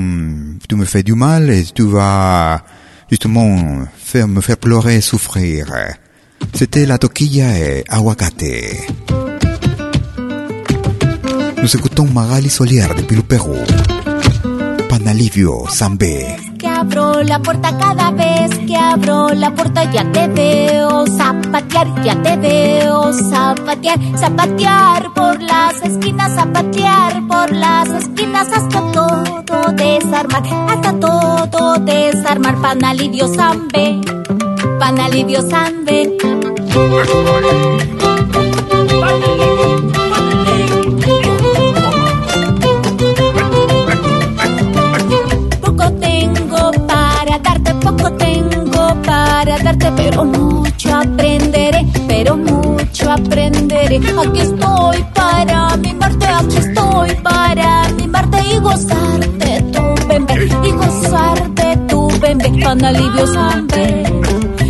tu 0.68 0.76
me 0.76 0.84
fais 0.84 1.04
du 1.04 1.14
mal 1.14 1.50
et 1.50 1.64
tu 1.64 1.84
vas 1.84 2.62
justement 3.10 3.86
faire, 3.96 4.28
me 4.28 4.42
faire 4.42 4.58
pleurer 4.58 4.96
et 4.98 5.02
souffrir. 5.02 5.68
C'était 6.54 6.86
la 6.86 6.98
toquilla 6.98 7.58
et 7.58 7.86
aguacate. 7.88 8.44
Nous 11.62 11.76
écoutons 11.78 12.08
Magali 12.08 12.50
Solier 12.50 12.88
depuis 12.98 13.16
le 13.16 13.24
Pérou. 13.24 13.56
Panalivio 14.90 15.66
Zambé. 15.70 16.26
Abro 16.76 17.24
la 17.24 17.40
puerta 17.40 17.78
cada 17.78 18.12
vez 18.12 18.52
que 18.68 18.76
abro 18.76 19.30
la 19.30 19.52
puerta 19.52 19.90
ya 19.92 20.04
te 20.12 20.28
veo 20.28 21.06
zapatear, 21.08 22.04
ya 22.04 22.16
te 22.22 22.36
veo 22.38 23.14
zapatear, 23.14 24.00
zapatear 24.18 25.14
por 25.14 25.42
las 25.42 25.82
esquinas, 25.82 26.36
zapatear 26.36 27.28
por 27.28 27.52
las 27.52 27.90
esquinas 27.90 28.48
hasta 28.52 28.92
todo 28.92 29.72
desarmar, 29.74 30.44
hasta 30.70 31.00
todo 31.00 31.76
desarmar, 31.80 32.56
pan 32.62 32.84
alivio 32.84 33.28
zambe, 33.28 34.02
pan 34.80 35.00
pero 50.06 50.24
mucho 50.24 50.96
aprenderé, 50.96 51.86
pero 52.08 52.38
mucho 52.38 53.12
aprenderé. 53.12 53.98
Aquí 53.98 54.40
estoy 54.40 55.06
para 55.16 55.78
mimarte, 55.78 56.28
aquí 56.28 56.58
estoy 56.58 57.16
para 57.24 57.90
mimarte 57.98 58.38
y 58.54 58.60
gozarte 58.60 59.62
tu 59.74 60.08
bebé, 60.08 60.48
y 60.64 60.72
gozarte 60.72 61.78
tu 61.88 62.08
bebé. 62.20 62.64
Pan 62.64 62.86
alivio 62.86 63.28
zambe, 63.28 64.04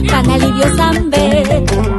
pan 0.09 0.31
alivio 0.31 0.75
zambe. 0.77 1.94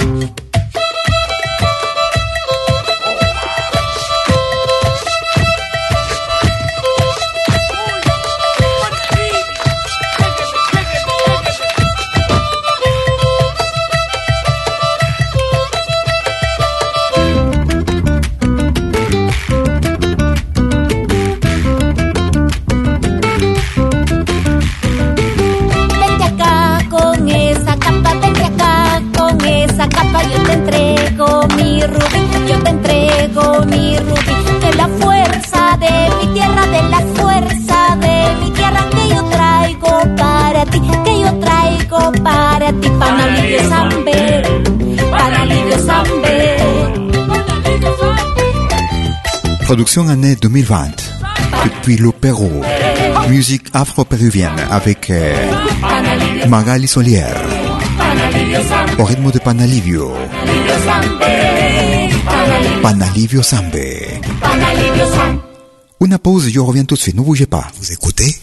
Production 49.66 50.06
année 50.06 50.36
2020. 50.36 50.90
Depuis 51.64 51.96
le 51.96 52.12
Pérou. 52.12 52.62
Musique 53.28 53.66
afro-péruvienne 53.72 54.60
avec 54.70 55.10
euh, 55.10 55.34
Magali 56.46 56.86
Solière. 56.86 57.34
Au 58.96 59.04
rythme 59.04 59.32
de 59.32 59.40
Panalivio. 59.40 60.14
Panalivio 62.80 63.42
Sambe. 63.42 63.74
Una 65.98 66.20
pause, 66.20 66.48
je 66.48 66.60
reviens 66.60 66.84
tout 66.84 66.94
de 66.94 67.00
suite, 67.00 67.16
ne 67.16 67.22
bougez 67.22 67.46
pas. 67.46 67.66
Vous 67.80 67.90
écoutez 67.90 68.36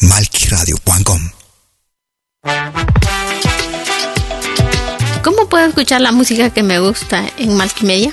malkiradio.com. 0.00 1.20
¿Cómo 5.22 5.46
puedo 5.46 5.66
escuchar 5.66 6.00
la 6.00 6.12
música 6.12 6.48
que 6.48 6.62
me 6.62 6.80
gusta 6.80 7.22
en 7.38 7.54
Malkimedia? 7.54 8.12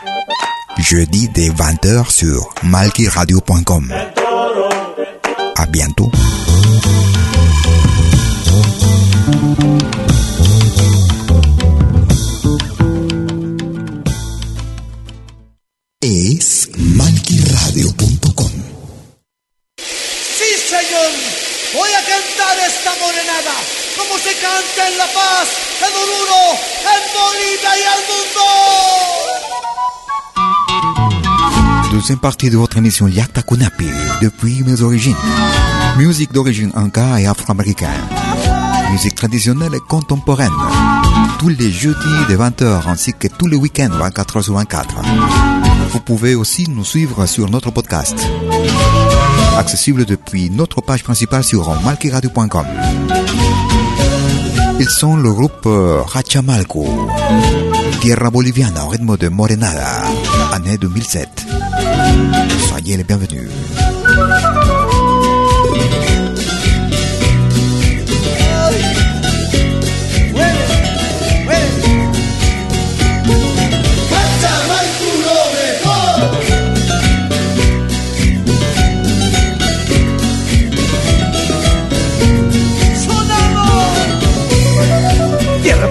Jeudi 0.77 1.29
dès 1.29 1.49
20h 1.49 2.09
sur 2.09 2.53
malkiradio.com. 2.63 3.93
À 5.55 5.65
bientôt. 5.67 6.11
Es 16.01 16.69
malquiradio.com. 16.77 18.51
Sí, 19.77 20.49
señor. 20.69 21.11
Voy 21.73 21.89
a 21.89 22.03
cantar 22.03 22.57
esta 22.67 22.91
morenada 22.99 23.53
como 23.97 24.17
se 24.17 24.33
canta 24.33 24.87
en 24.89 24.97
La 24.97 25.05
Paz, 25.05 25.47
en 25.79 25.95
Oruro, 25.95 26.59
en 26.81 27.03
Bolivia 27.13 27.77
y 27.77 27.83
al 27.83 28.01
mundo. 28.07 29.30
Deuxième 32.01 32.17
partie 32.17 32.49
de 32.49 32.57
votre 32.57 32.77
émission 32.77 33.07
Yakta 33.07 33.43
Kunapi, 33.43 33.85
depuis 34.23 34.63
mes 34.63 34.81
origines. 34.81 35.15
Musique 35.99 36.33
d'origine 36.33 36.71
anka 36.73 37.21
et 37.21 37.27
afro-américaine. 37.27 37.91
Musique 38.91 39.13
traditionnelle 39.13 39.75
et 39.75 39.79
contemporaine. 39.87 40.49
Tous 41.37 41.49
les 41.49 41.71
jeudis 41.71 42.25
de 42.27 42.35
20h 42.35 42.87
ainsi 42.89 43.13
que 43.13 43.27
tous 43.27 43.45
les 43.45 43.55
week-ends 43.55 43.91
24h 43.91 44.41
sur 44.41 44.55
24. 44.55 44.95
Vous 45.91 45.99
pouvez 45.99 46.33
aussi 46.33 46.67
nous 46.67 46.83
suivre 46.83 47.27
sur 47.27 47.51
notre 47.51 47.69
podcast. 47.69 48.17
Accessible 49.59 50.03
depuis 50.05 50.49
notre 50.49 50.81
page 50.81 51.03
principale 51.03 51.43
sur 51.43 51.69
malkiradio.com. 51.83 52.65
Ils 54.79 54.89
sont 54.89 55.17
le 55.17 55.31
groupe 55.31 55.69
Rachamalco, 56.07 56.87
Tierra 57.99 58.31
Boliviana 58.31 58.85
au 58.85 58.87
rythme 58.87 59.15
de 59.17 59.29
Morenada, 59.29 60.01
année 60.51 60.79
2007. 60.79 61.50
Soyez 62.69 62.97
les 62.97 63.03
bienvenus. 63.03 63.49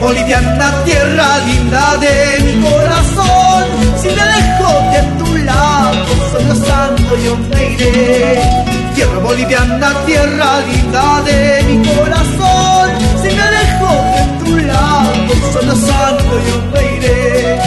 boliviana, 0.01 0.83
tierra 0.85 1.39
linda 1.47 1.97
de 1.99 2.43
mi 2.45 2.61
corazón. 2.63 3.00
Sollozando 6.61 7.16
yo 7.16 7.37
me 7.37 7.73
iré. 7.73 8.40
Tierra 8.94 9.18
boliviana, 9.18 9.94
tierra 10.07 10.61
linda 10.61 11.23
de 11.23 11.62
mi 11.64 11.88
corazón. 11.88 12.90
Si 13.23 13.29
me 13.35 13.42
alejo 13.42 13.90
de 14.14 14.44
tu 14.44 14.57
lado, 14.66 15.12
sollozando 15.53 16.33
yo 16.46 16.57
me 16.73 16.96
iré. 16.96 17.59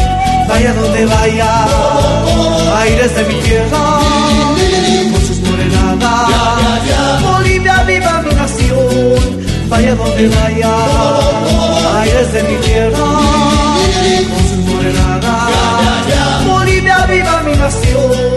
Vaya 0.48 0.74
donde 0.74 1.06
vaya, 1.06 1.66
aires 2.78 3.16
de 3.16 3.24
mi 3.24 3.36
tierra, 3.42 4.00
con 5.12 5.22
sus 5.22 5.40
morenadas. 5.40 7.22
Bolivia, 7.24 7.84
viva 7.88 8.22
mi 8.22 8.36
nación 8.36 9.44
vaya 9.70 9.96
donde 9.96 10.28
vaya, 10.28 10.76
aires 12.02 12.34
de 12.34 12.44
mi 12.44 12.56
tierra, 12.58 13.08
con 14.30 14.44
sus 14.50 14.62
morenadas, 14.68 15.54
Bolivia 16.46 16.98
viva 17.08 17.42
mi 17.44 17.56
nación. 17.56 18.33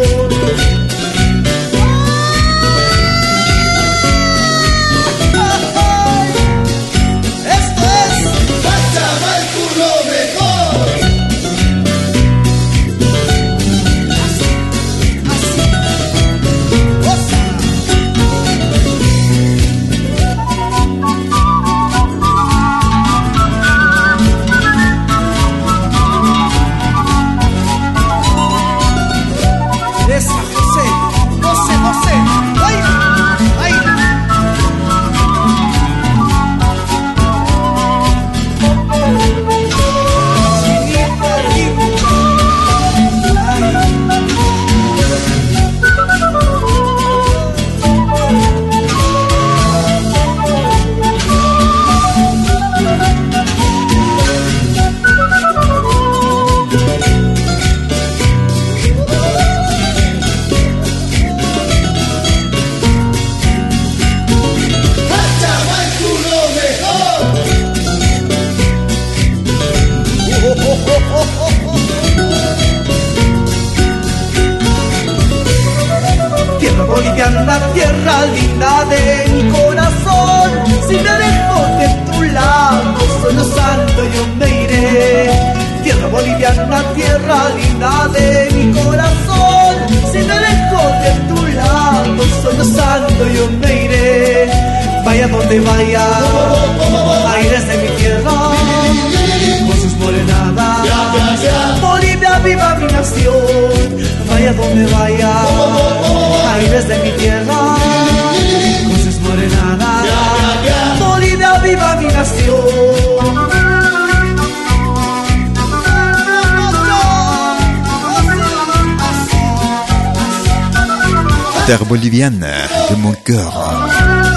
Terre 121.66 121.85
bolivienne 121.85 122.46
de 122.90 122.94
mon 122.94 123.12
cœur, 123.12 123.88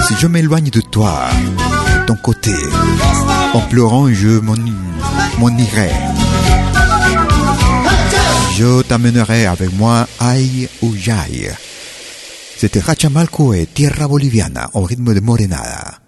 si 0.08 0.14
je 0.18 0.26
m'éloigne 0.26 0.70
de 0.70 0.80
toi, 0.80 1.28
ton 2.08 2.16
côté, 2.16 2.54
en 3.54 3.60
pleurant 3.60 4.12
je 4.12 4.40
m'en 4.40 4.56
m'en 5.38 5.56
irai. 5.56 5.90
Je 8.56 8.82
t'amènerai 8.82 9.46
avec 9.46 9.72
moi 9.76 10.08
aïe 10.18 10.68
ou 10.82 10.94
jaille. 10.96 11.52
C'était 12.56 12.80
Rachamalco 12.80 13.54
et 13.54 13.66
Tierra 13.66 14.08
Boliviana 14.08 14.68
au 14.74 14.82
rythme 14.82 15.14
de 15.14 15.20
Morenada. 15.20 16.00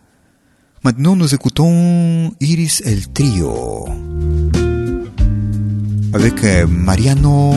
Maintenant 0.82 1.14
nous 1.14 1.32
écoutons 1.32 2.32
Iris 2.40 2.82
el 2.84 3.06
Trio 3.12 3.88
avec 6.12 6.42
euh, 6.44 6.66
Mariano 6.66 7.54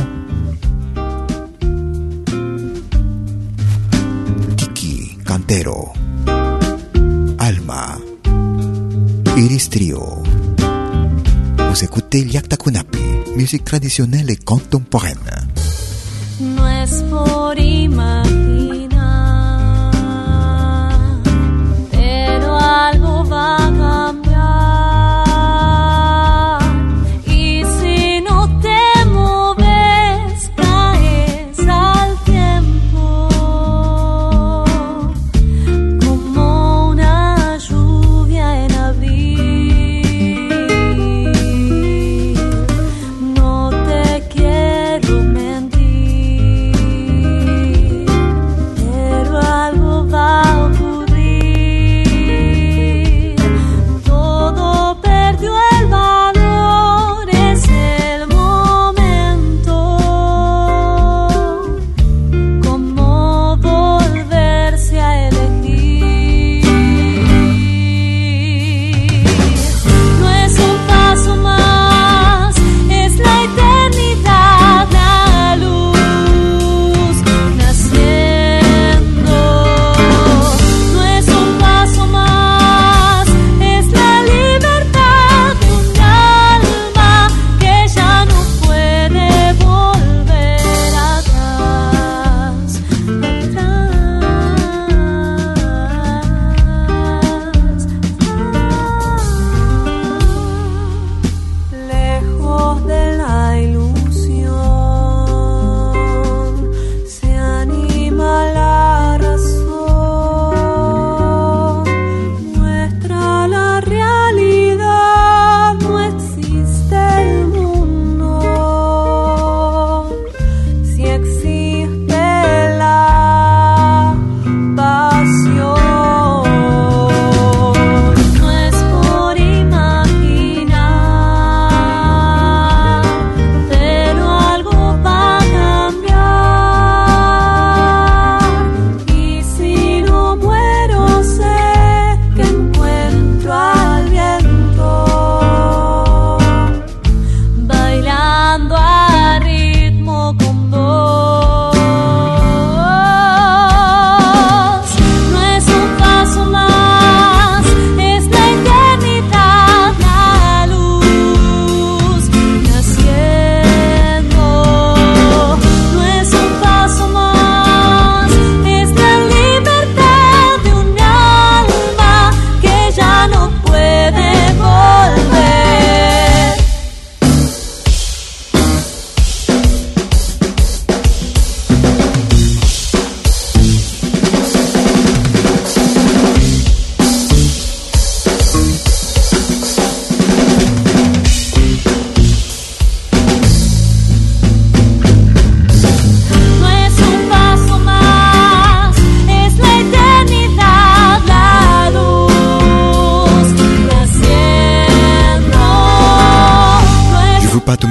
Cantero. 5.26 5.92
Alma. 7.40 7.98
Iris 9.36 9.70
Trio. 9.70 10.24
Vous 11.58 11.84
écoutez 11.84 12.24
Liakta 12.24 12.58
Kunapi, 12.58 13.00
musique 13.36 13.66
traditionnelle 13.66 14.30
et 14.30 14.36
contemporaine. 14.36 15.45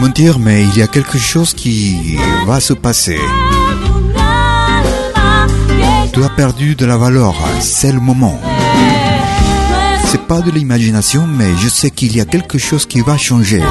Mentir, 0.04 0.38
mais 0.38 0.64
il 0.64 0.76
y 0.76 0.82
a 0.82 0.86
quelque 0.86 1.16
chose 1.16 1.54
qui 1.54 2.18
va 2.46 2.60
se 2.60 2.74
passer. 2.74 3.18
Tu 6.12 6.22
as 6.22 6.28
perdu 6.28 6.74
de 6.74 6.84
la 6.84 6.98
valeur, 6.98 7.34
c'est 7.60 7.90
le 7.90 8.00
moment. 8.00 8.38
C'est 10.08 10.20
pas 10.32 10.42
de 10.42 10.50
l'imagination, 10.50 11.26
mais 11.26 11.50
je 11.62 11.68
sais 11.68 11.90
qu'il 11.90 12.14
y 12.14 12.20
a 12.20 12.26
quelque 12.26 12.58
chose 12.58 12.84
qui 12.84 13.00
va 13.00 13.16
changer. 13.16 13.62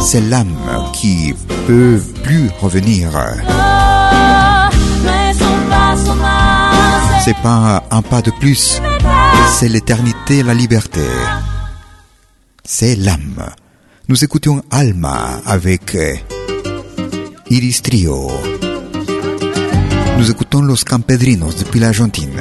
C'est 0.00 0.20
l'âme 0.20 0.56
qui 0.92 1.34
peut 1.66 2.00
plus 2.22 2.48
revenir. 2.60 3.10
C'est 7.24 7.40
pas 7.42 7.82
un 7.90 8.02
pas 8.02 8.22
de 8.22 8.30
plus, 8.30 8.80
c'est 9.56 9.68
l'éternité, 9.68 10.44
la 10.44 10.54
liberté. 10.54 11.06
C'est 12.64 12.94
l'âme. 12.94 13.44
Nous 14.06 14.22
écoutions 14.22 14.62
Alma 14.70 15.40
avec 15.46 15.94
euh, 15.94 16.14
Iris 17.48 17.80
Trio. 17.80 18.30
Nous 20.18 20.30
écoutons 20.30 20.60
Los 20.60 20.84
Campedrinos 20.84 21.56
depuis 21.56 21.80
l'Argentine. 21.80 22.38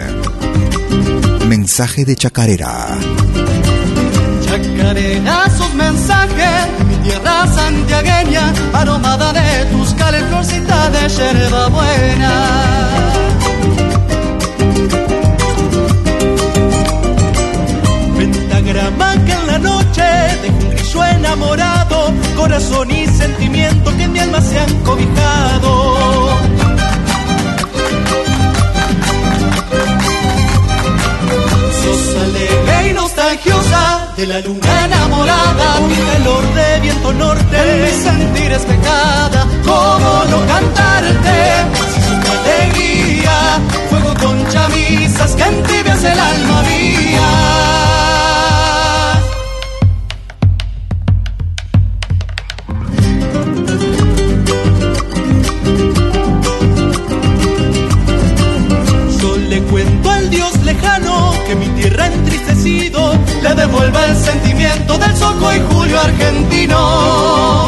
Mensaje 1.47 2.03
de 2.05 2.16
Chacarera. 2.20 2.97
Chacarera, 4.45 5.49
sus 5.57 5.74
mensajes, 5.76 6.68
mi 6.86 6.97
tierra 6.97 7.47
santiagueña, 7.47 8.53
aromada 8.74 9.32
de 9.32 9.66
tus 9.72 9.93
cales, 9.93 10.24
florcita 10.28 10.89
de 10.89 11.07
yerba 11.07 11.70
buena. 11.70 13.12
Grillo 20.94 21.06
enamorado, 21.06 22.14
corazón 22.36 22.91
y 22.91 23.08
sentimiento 23.08 23.96
que 23.96 24.04
en 24.04 24.12
mi 24.12 24.20
alma 24.20 24.41
se 24.41 24.60
han 24.60 24.84
cobijado. 24.84 26.28
Sos 31.84 32.16
alegre 32.22 32.89
y 32.89 32.94
nostalgiosa 32.94 34.14
de 34.18 34.28
la 34.28 34.39
luna 34.41 34.86
enamorada, 34.86 35.80
mi 35.88 35.96
calor 35.96 36.54
de 36.54 36.80
viento 36.82 37.14
norte, 37.14 37.89
en 37.89 38.04
sentir 38.04 38.52
espejada, 38.52 39.48
cómo 39.66 40.24
no 40.30 40.46
cantarte, 40.48 41.66
si 41.94 42.14
alegría, 42.32 43.60
fuego 43.89 44.14
con 44.22 44.48
chamisas 44.50 45.36
que 45.36 45.44
entibias 45.44 46.04
el 46.04 46.20
alma 46.20 46.72
le 63.44 63.54
devuelva 63.56 64.06
el 64.06 64.16
sentimiento 64.16 64.98
del 64.98 65.16
soco 65.18 65.54
y 65.54 65.60
julio 65.70 66.00
argentino. 66.00 67.68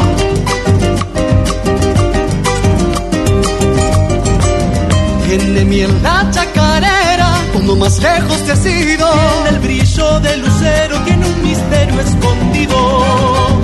Tiene 5.26 5.64
miel 5.64 6.02
la 6.02 6.26
chacarera, 6.30 7.30
cuando 7.52 7.76
más 7.76 7.98
lejos 7.98 8.38
te 8.44 8.52
has 8.52 8.66
ido. 8.66 9.08
En 9.40 9.54
el 9.54 9.60
brillo 9.60 10.20
del 10.20 10.40
lucero 10.40 10.98
tiene 11.04 11.26
un 11.26 11.42
misterio 11.42 12.00
escondido. 12.00 13.55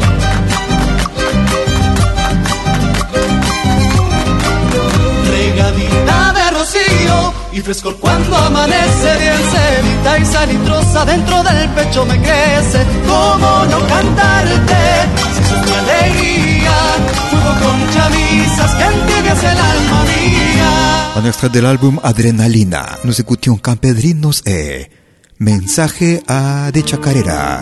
Y 7.53 7.61
frescor 7.61 7.97
cuando 7.99 8.37
amanece 8.37 9.19
bien 9.21 9.37
sedita 9.53 10.19
y 10.19 10.25
salitrosa 10.25 11.05
dentro 11.05 11.43
del 11.43 11.69
pecho 11.71 12.05
me 12.07 12.19
crece 12.21 12.87
cómo 13.07 13.65
no 13.71 13.87
cantarte 13.87 14.83
si 15.37 15.45
sos 15.45 15.67
mi 15.67 15.73
alegría 15.73 16.73
fuego 17.31 17.55
con 17.61 17.95
chamisas 17.95 18.75
que 18.75 18.85
entibias 18.85 19.45
el 19.45 19.59
alma 19.59 20.05
mía 20.05 21.13
Un 21.15 21.27
extrait 21.27 21.53
de 21.53 21.61
l'album 21.61 22.01
Adrenalina. 22.03 22.99
Nous 23.05 23.21
écoutions 23.21 23.59
Campedrinos 23.59 24.43
et 24.47 24.89
Mensaje 25.39 26.23
à 26.27 26.73
de 26.73 26.81
Chacarera. 26.81 27.61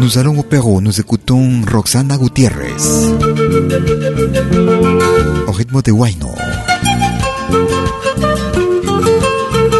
Nous 0.00 0.18
allons 0.18 0.38
au 0.38 0.42
Pérou, 0.42 0.80
nous 0.80 0.98
écoutons 0.98 1.62
Roxana 1.70 2.16
Gutiérrez. 2.16 2.82
Au 5.46 5.52
rythme 5.52 5.82
de 5.82 5.92
Huayno. 5.92 6.34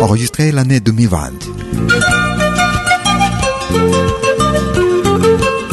Enregistré 0.02 0.50
l'année 0.50 0.80
2020. 0.80 1.30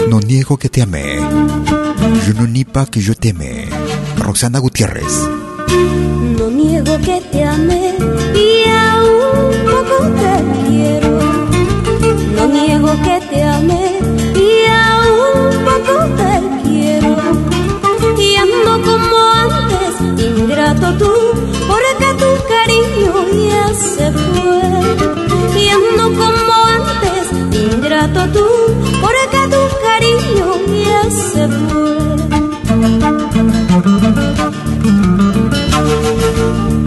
No 0.08 0.20
niego 0.20 0.56
que 0.56 0.68
te 0.68 0.82
amé. 0.84 1.18
Je 2.28 2.34
ne 2.34 2.46
nie 2.46 2.64
pas 2.64 2.86
que 2.86 3.00
je 3.00 3.14
t'aimais. 3.14 3.68
Roxana 4.18 4.60
Gutiérrez. 4.60 5.28
No 6.38 6.52
niego 6.52 6.96
que 7.00 7.20
te 7.32 7.44
amé 7.44 7.96
y 8.36 8.70
aún 8.70 9.52
poco 9.66 9.98
te 10.20 10.34
quiero. 10.68 11.12
No 12.36 12.48
niego 12.48 12.92
que 13.06 13.20
te 13.32 13.44
amé 13.44 14.00
y 14.36 14.52
aún 14.86 15.50
poco 15.66 15.96
te 16.20 16.34
quiero. 16.70 17.16
Y 18.26 18.36
ando 18.36 18.74
como 18.88 19.18
antes, 19.44 19.94
ingrato 20.24 20.94
tú, 21.00 21.18
ando 25.70 26.05
como 26.20 26.53
antes, 26.78 27.24
ingrato 27.74 28.22
tú, 28.34 28.47
porque 29.01 29.39
tu 29.53 29.63
cariño 29.86 30.47
ya 30.86 31.03
se 31.09 31.47
fue. 31.47 31.89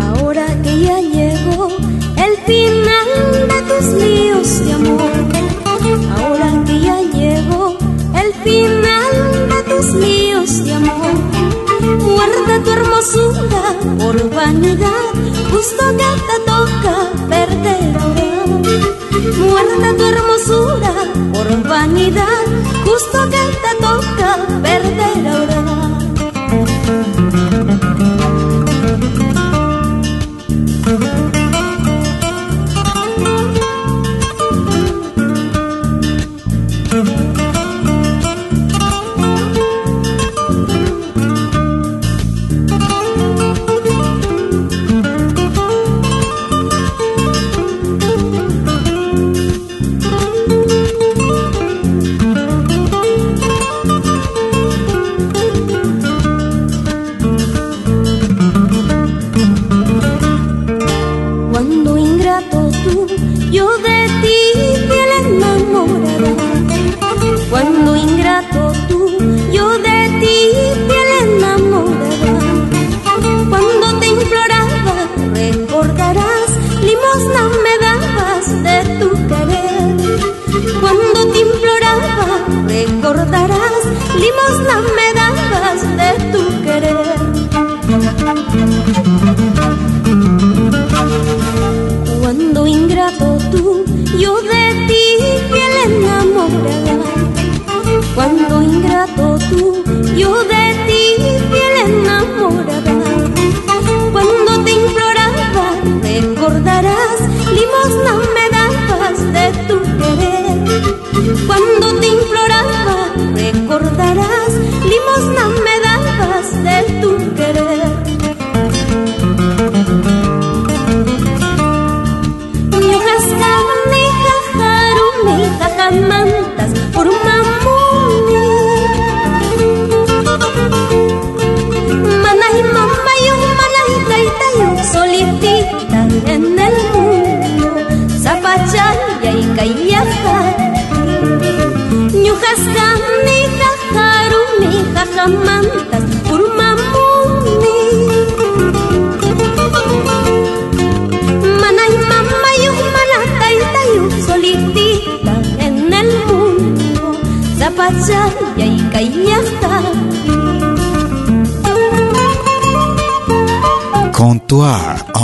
Ahora 0.01 0.47
que 0.63 0.81
ya 0.81 0.99
llegó 1.01 1.69
el 2.17 2.37
final 2.47 3.09
de 3.49 3.63
tus 3.71 3.87
líos 4.03 4.65
de 4.65 4.73
amor. 4.73 5.13
Ahora 6.17 6.49
que 6.67 6.81
ya 6.81 7.01
llegó 7.01 7.77
el 8.23 8.33
final 8.45 9.13
de 9.49 9.75
tus 9.75 9.95
líos 9.95 10.65
de 10.65 10.75
amor. 10.75 11.15
Guarda 11.99 12.63
tu 12.65 12.71
hermosura 12.71 13.63
por 13.99 14.31
vanidad, 14.31 15.11
justo 15.51 15.85
que 15.99 16.11
te 16.29 16.37
toca 16.47 16.95
perder 17.29 18.32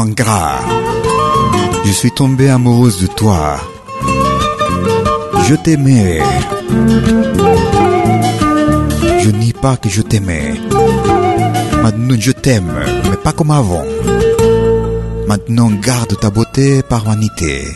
gras, 0.06 0.60
je 1.84 1.92
suis 1.92 2.10
tombée 2.10 2.48
amoureuse 2.48 3.00
de 3.00 3.06
toi. 3.06 3.58
Je 5.46 5.54
t'aimais. 5.54 6.20
Je 9.20 9.30
nie 9.30 9.52
pas 9.52 9.76
que 9.76 9.88
je 9.88 10.02
t'aimais. 10.02 10.54
Maintenant 11.82 12.16
je 12.18 12.32
t'aime, 12.32 12.72
mais 13.10 13.16
pas 13.16 13.32
comme 13.32 13.50
avant. 13.50 13.84
Maintenant 15.26 15.70
garde 15.70 16.18
ta 16.20 16.30
beauté 16.30 16.82
par 16.82 17.04
vanité. 17.04 17.66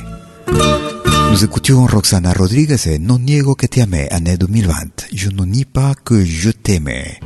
Nous 1.30 1.44
écoutions 1.44 1.86
Roxana 1.86 2.32
Rodriguez 2.32 2.76
et 2.86 2.98
Non 2.98 3.18
niego 3.18 3.54
que 3.54 3.66
amé, 3.80 4.08
année 4.10 4.36
2020. 4.36 5.08
Je 5.14 5.30
ne 5.30 5.44
nie 5.44 5.64
pas 5.64 5.94
que 5.94 6.24
je 6.24 6.50
t'aimais. 6.50 7.20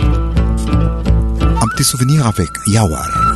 Un 0.00 1.66
petit 1.74 1.84
souvenir 1.84 2.26
avec 2.26 2.48
Yawar. 2.66 3.27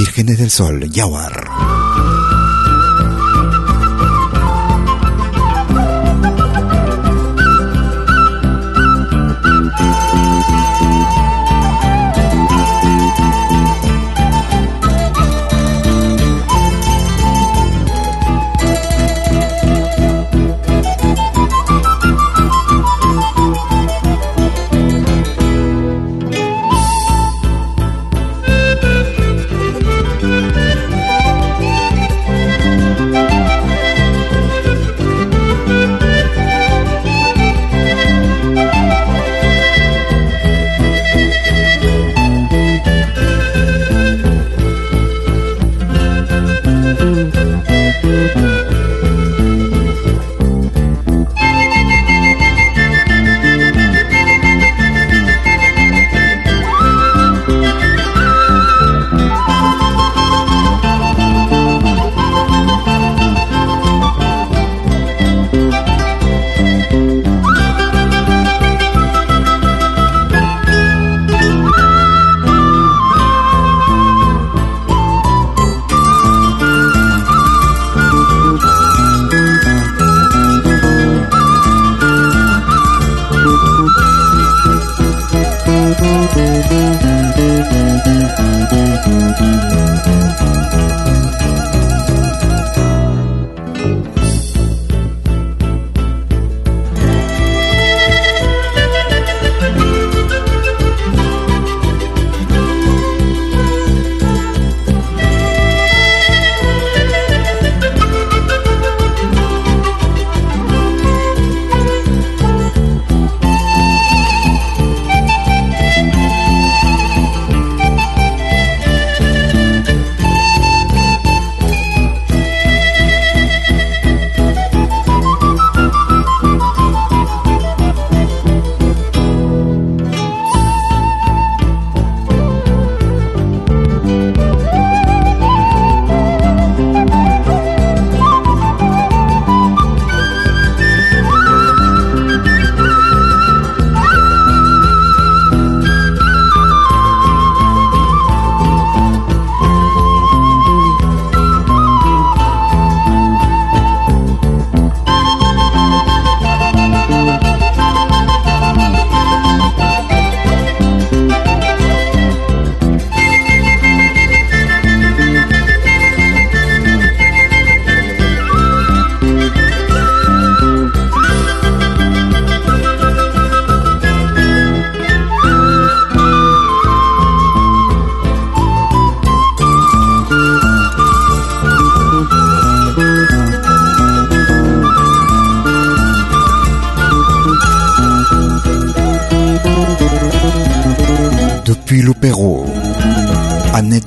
Vírgenes 0.00 0.38
del 0.38 0.50
Sol, 0.50 0.90
Yawar. 0.90 1.39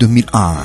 2001. 0.03 0.57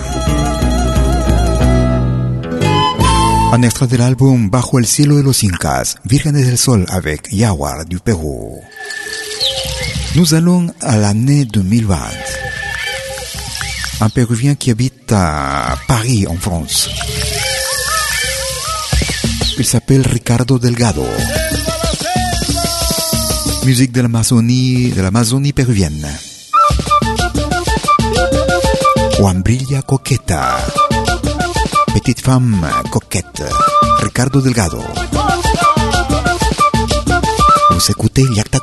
Un 3.53 3.65
extra 3.65 3.87
del 3.87 4.01
álbum 4.01 4.51
Bajo 4.51 4.81
el 4.81 4.87
cielo 4.87 5.17
de 5.17 5.23
los 5.23 5.45
Incas, 5.45 5.97
Vírgenes 6.03 6.47
del 6.47 6.59
Sol 6.59 6.87
avec 6.89 7.29
Yawar 7.31 7.85
du 7.85 8.01
Pérou. 8.01 8.61
Nous 10.17 10.35
allons 10.35 10.67
à 10.81 10.97
l'année 10.97 11.45
2020. 11.45 11.97
Un 14.01 14.09
Péruvien 14.09 14.57
qui 14.57 14.73
habite 14.73 15.13
à 15.13 15.77
Paris, 15.87 16.27
en 16.27 16.37
France. 16.37 16.91
Il 19.57 19.65
s'appelle 19.65 20.05
Ricardo 20.05 20.59
Delgado. 20.59 21.07
Musique 23.65 23.93
de 23.93 24.01
l'Amazonie, 24.01 24.91
de 24.91 25.01
l'Amazonie 25.01 25.53
péruvienne. 25.53 26.09
Juambrilla 29.19 29.83
Coqueta. 29.83 30.59
Petite 31.93 32.21
femme 32.21 32.65
coquette. 32.89 33.43
Ricardo 34.01 34.41
Delgado. 34.41 34.81
Vous 37.73 37.91
écoutez 37.91 38.23
Yakta 38.37 38.61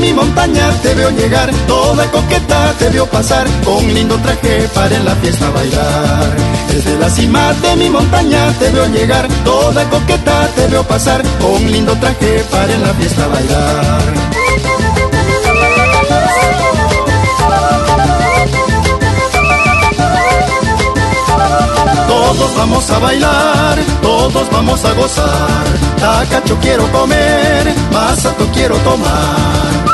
mi 0.00 0.12
montaña 0.14 0.70
te 0.82 0.94
veo 0.94 1.10
llegar, 1.10 1.50
toda 1.66 2.10
coqueta 2.10 2.72
te 2.78 2.88
veo 2.88 3.06
pasar, 3.06 3.46
con 3.64 3.86
lindo 3.92 4.16
traje 4.18 4.68
para 4.74 4.96
en 4.96 5.04
la 5.04 5.14
fiesta 5.16 5.50
bailar. 5.50 6.36
Desde 6.68 6.98
la 6.98 7.10
cima 7.10 7.52
de 7.62 7.76
mi 7.76 7.90
montaña 7.90 8.52
te 8.58 8.70
veo 8.70 8.86
llegar, 8.86 9.28
toda 9.44 9.84
coqueta 9.90 10.48
te 10.56 10.66
veo 10.68 10.82
pasar, 10.84 11.22
con 11.40 11.70
lindo 11.70 11.92
traje 11.98 12.44
para 12.50 12.72
en 12.72 12.82
la 12.82 12.94
fiesta 12.94 13.26
bailar. 13.28 14.02
Todos 22.08 22.56
vamos 22.56 22.90
a 22.90 22.98
bailar, 22.98 23.78
todos 24.02 24.50
vamos 24.50 24.84
a 24.84 24.92
gozar. 24.94 25.64
Tacacho 26.00 26.56
quiero 26.60 26.90
comer, 26.92 27.74
masato 27.92 28.46
quiero 28.52 28.76
tomar. 28.78 29.89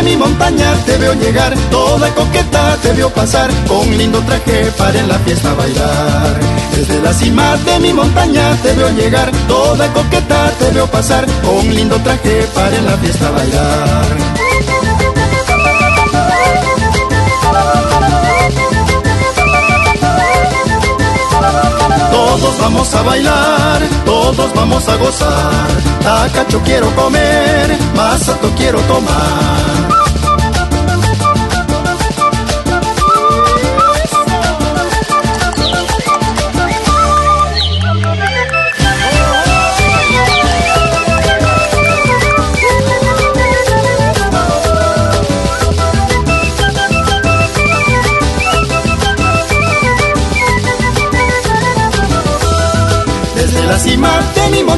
Cima 0.00 0.02
de 0.02 0.02
mi 0.02 0.16
montaña 0.16 0.72
te 0.86 0.96
veo 0.98 1.14
llegar, 1.14 1.54
toda 1.70 2.08
coqueta 2.14 2.76
te 2.82 2.92
veo 2.92 3.10
pasar, 3.10 3.50
con 3.68 3.96
lindo 3.98 4.20
traje 4.20 4.72
para 4.78 4.98
en 4.98 5.08
la 5.08 5.18
fiesta 5.18 5.52
bailar. 5.54 6.40
Desde 6.74 7.00
la 7.00 7.12
cima 7.12 7.56
de 7.56 7.78
mi 7.80 7.92
montaña 7.92 8.56
te 8.62 8.72
veo 8.72 8.90
llegar, 8.90 9.30
toda 9.46 9.92
coqueta 9.92 10.50
te 10.58 10.70
veo 10.70 10.86
pasar, 10.86 11.26
con 11.42 11.74
lindo 11.74 11.96
traje 12.00 12.48
para 12.54 12.76
en 12.76 12.86
la 12.86 12.96
fiesta 12.98 13.30
bailar. 13.30 14.06
Todos 22.10 22.58
vamos 22.60 22.94
a 22.94 23.02
bailar, 23.02 23.82
todos 24.04 24.54
vamos 24.54 24.88
a 24.88 24.96
gozar. 24.96 25.68
Tacacho 26.02 26.60
quiero 26.64 26.88
comer, 26.94 27.76
masato 27.94 28.50
quiero 28.56 28.80
tomar. 28.82 29.89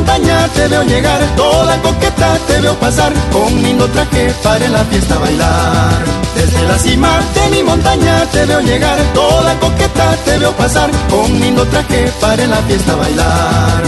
Montaña 0.03 0.49
te 0.49 0.67
veo 0.67 0.83
llegar, 0.83 1.21
toda 1.37 1.81
coqueta 1.81 2.37
te 2.49 2.61
veo 2.61 2.75
pasar, 2.75 3.13
con 3.31 3.63
lindo 3.63 3.87
traje 3.89 4.35
para 4.43 4.65
en 4.65 4.73
la 4.73 4.85
fiesta 4.85 5.17
bailar. 5.19 6.05
Desde 6.35 6.63
la 6.67 6.79
cima 6.79 7.21
de 7.35 7.51
mi 7.51 7.63
montaña 7.63 8.27
te 8.33 8.45
veo 8.47 8.61
llegar, 8.61 8.99
toda 9.15 9.55
coqueta 9.61 10.17
te 10.25 10.39
veo 10.39 10.53
pasar, 10.57 10.91
con 11.09 11.41
lindo 11.41 11.65
traje 11.67 12.11
para 12.21 12.43
en 12.43 12.51
la 12.51 12.57
fiesta 12.69 12.97
bailar. 12.97 13.83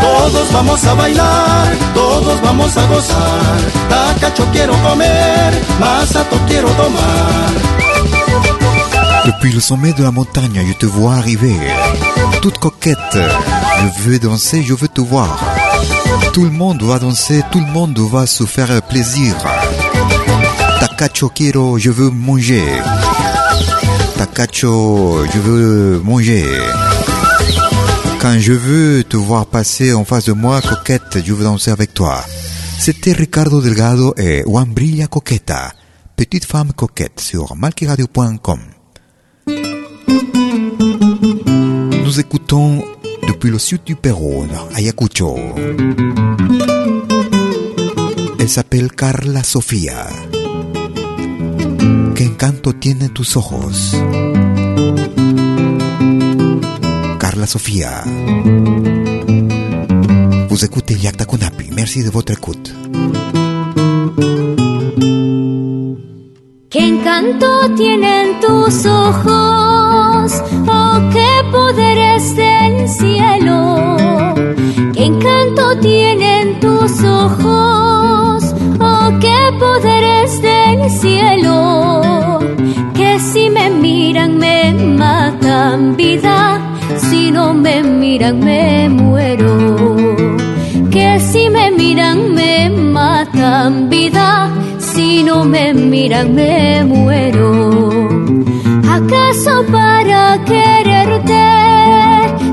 Todos 0.00 0.52
vamos 0.52 0.84
a 0.84 0.94
bailar, 0.94 1.68
todos 1.94 2.40
vamos 2.42 2.76
a 2.76 2.86
gozar. 2.86 3.58
Tacacho 3.88 4.44
quiero 4.52 4.72
comer, 4.82 5.52
masato 5.78 6.36
quiero 6.48 6.68
tomar. 6.70 7.65
Depuis 9.26 9.52
le 9.52 9.58
sommet 9.58 9.92
de 9.92 10.04
la 10.04 10.12
montagne, 10.12 10.62
je 10.68 10.72
te 10.74 10.86
vois 10.86 11.14
arriver. 11.14 11.56
Toute 12.40 12.58
coquette. 12.58 12.96
Je 13.14 14.02
veux 14.02 14.18
danser, 14.20 14.62
je 14.62 14.72
veux 14.72 14.86
te 14.86 15.00
voir. 15.00 15.42
Tout 16.32 16.44
le 16.44 16.50
monde 16.50 16.82
va 16.82 17.00
danser, 17.00 17.42
tout 17.50 17.58
le 17.58 17.66
monde 17.66 17.98
va 17.98 18.26
se 18.26 18.44
faire 18.44 18.80
plaisir. 18.82 19.34
Tacacho 20.78 21.28
quiero, 21.30 21.76
je 21.76 21.90
veux 21.90 22.10
manger. 22.10 22.62
Tacacho, 24.16 25.24
je 25.34 25.38
veux 25.38 26.00
manger. 26.00 26.44
Quand 28.20 28.38
je 28.38 28.52
veux 28.52 29.02
te 29.02 29.16
voir 29.16 29.46
passer 29.46 29.92
en 29.92 30.04
face 30.04 30.26
de 30.26 30.32
moi, 30.32 30.60
coquette, 30.60 31.18
je 31.24 31.32
veux 31.32 31.44
danser 31.44 31.72
avec 31.72 31.94
toi. 31.94 32.22
C'était 32.78 33.12
Ricardo 33.12 33.60
Delgado 33.60 34.14
et 34.16 34.44
Wambrilla 34.46 35.08
Coqueta, 35.08 35.72
petite 36.16 36.44
femme 36.44 36.72
coquette 36.72 37.20
sur 37.20 37.56
malkiradio.com. 37.56 38.75
Nous 40.78 42.20
écoutons 42.20 42.82
depuis 43.26 43.50
le 43.50 43.58
sud 43.58 43.82
du 43.84 43.96
Pérou, 43.96 44.46
Ayacucho. 44.74 45.36
Elle 48.38 48.48
s'appelle 48.48 48.92
Carla 48.92 49.42
Sofía. 49.42 50.06
¿Qué 52.14 52.24
encanto 52.24 52.72
tienen 52.74 53.10
tus 53.10 53.36
ojos? 53.36 53.96
Carla 57.18 57.46
Sofía. 57.46 58.04
Vous 60.48 60.64
écoutez 60.64 60.96
Yakta 60.96 61.24
Kunapi. 61.26 61.70
Merci 61.74 62.02
de 62.02 62.10
votre 62.10 62.32
écoute. 62.32 62.72
¿Qué 66.70 66.78
encanto 66.78 67.74
tienen 67.76 68.40
tus 68.40 68.86
ojos? 68.86 69.95
Oh, 70.68 71.00
qué 71.12 71.30
poderes 71.50 72.36
del 72.36 72.88
cielo. 72.88 73.76
¿Qué 74.94 75.04
encanto 75.04 75.78
tienen 75.80 76.60
tus 76.60 77.02
ojos? 77.04 78.54
Oh, 78.80 79.10
qué 79.20 79.38
poderes 79.58 80.42
del 80.42 80.90
cielo. 80.90 82.40
Que 82.94 83.18
si 83.18 83.50
me 83.50 83.70
miran 83.70 84.38
me 84.38 84.72
matan 84.72 85.96
vida 85.96 86.60
si 86.98 87.30
no 87.30 87.54
me 87.54 87.82
miran 87.82 88.38
me 88.40 88.88
muero. 88.88 89.56
Que 90.90 91.20
si 91.20 91.48
me 91.50 91.70
miran 91.70 92.34
me 92.34 92.70
matan 92.70 93.88
vida, 93.88 94.50
si 94.78 95.22
no 95.22 95.44
me 95.44 95.74
miran 95.74 96.34
me 96.34 96.84
muero. 96.84 97.95
¿Acaso 99.06 99.64
para 99.70 100.36
quererte 100.44 101.46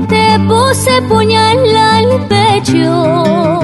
te 0.06 0.38
puse 0.46 1.02
puñal 1.08 1.58
al 1.74 2.28
pecho? 2.28 3.60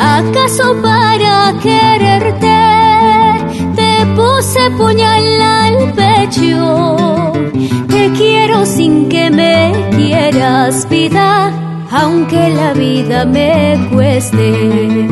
¿Acaso 0.00 0.74
para 0.82 1.54
quererte 1.62 2.58
te 3.76 4.06
puse 4.16 4.68
puñal 4.76 5.42
al 5.42 5.92
pecho? 5.92 7.32
Te 7.86 8.10
quiero 8.18 8.66
sin 8.66 9.08
que 9.08 9.30
me 9.30 9.72
quieras, 9.96 10.88
vida, 10.90 11.52
aunque 11.92 12.48
la 12.48 12.72
vida 12.72 13.24
me 13.26 13.78
cueste. 13.92 15.08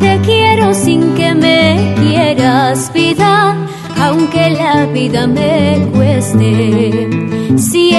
Te 0.00 0.20
quiero 0.26 0.74
sin 0.74 1.14
que 1.14 1.34
me 1.34 1.94
quieras, 2.02 2.92
vida, 2.92 3.56
aunque 4.04 4.50
la 4.50 4.86
vida 4.86 5.26
me 5.26 5.88
cueste. 5.94 7.08
Si 7.56 7.94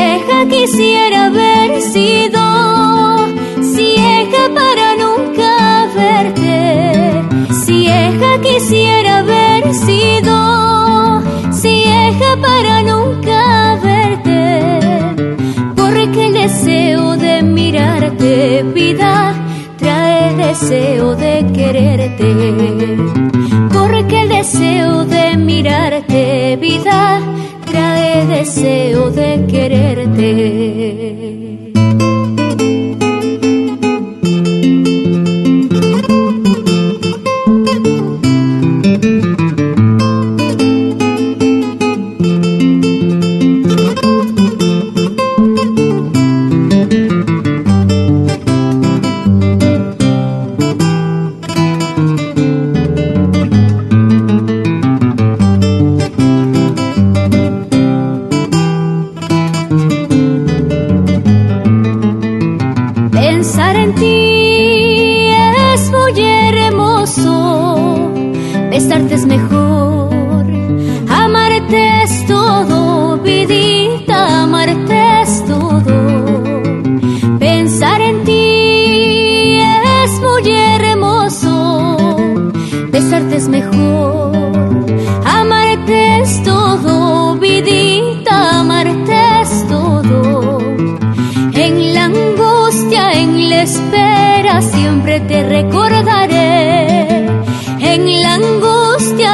quisiera 0.50 1.26
haber 1.28 1.82
sido, 1.82 2.44
si 3.74 3.96
para 4.60 4.88
nunca 5.04 5.52
verte, 5.96 7.24
si 7.66 7.88
quisiera 8.48 9.20
haber 9.20 9.74
sido, 9.74 11.22
si 11.52 11.86
para 12.42 12.84
nunca 12.84 13.80
verte, 13.82 14.60
porque 15.76 16.26
el 16.28 16.34
deseo 16.34 17.16
de 17.16 17.44
mirarte, 17.44 18.64
vida, 18.76 19.34
trae 19.78 20.36
deseo 20.36 21.16
de 21.16 21.46
quererte, 21.54 23.33
deseo 24.44 25.06
de 25.06 25.38
mirarte, 25.38 26.58
vida, 26.60 27.22
trae 27.66 28.26
deseo 28.26 29.10
de 29.10 29.46
quererte. 29.48 30.94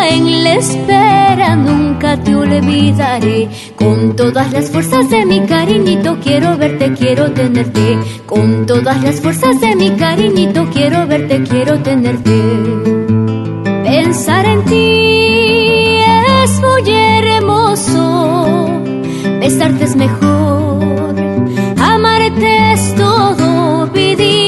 En 0.09 0.43
la 0.43 0.53
espera, 0.55 1.55
nunca 1.55 2.17
te 2.17 2.35
olvidaré. 2.35 3.49
Con 3.75 4.15
todas 4.15 4.51
las 4.51 4.69
fuerzas 4.69 5.09
de 5.09 5.25
mi 5.25 5.45
cariñito, 5.45 6.17
quiero 6.23 6.57
verte, 6.57 6.93
quiero 6.93 7.31
tenerte. 7.31 7.99
Con 8.25 8.65
todas 8.65 9.03
las 9.03 9.21
fuerzas 9.21 9.59
de 9.61 9.75
mi 9.75 9.91
cariñito, 9.91 10.67
quiero 10.73 11.07
verte, 11.07 11.43
quiero 11.43 11.79
tenerte. 11.79 12.37
Pensar 13.83 14.45
en 14.45 14.63
ti 14.65 15.97
es 16.43 16.61
muy 16.61 16.91
hermoso, 16.91 18.67
besarte 19.39 19.83
es 19.85 19.95
mejor, 19.95 21.15
amarte 21.77 22.73
es 22.73 22.95
todo, 22.95 23.87
vidita, 23.87 24.38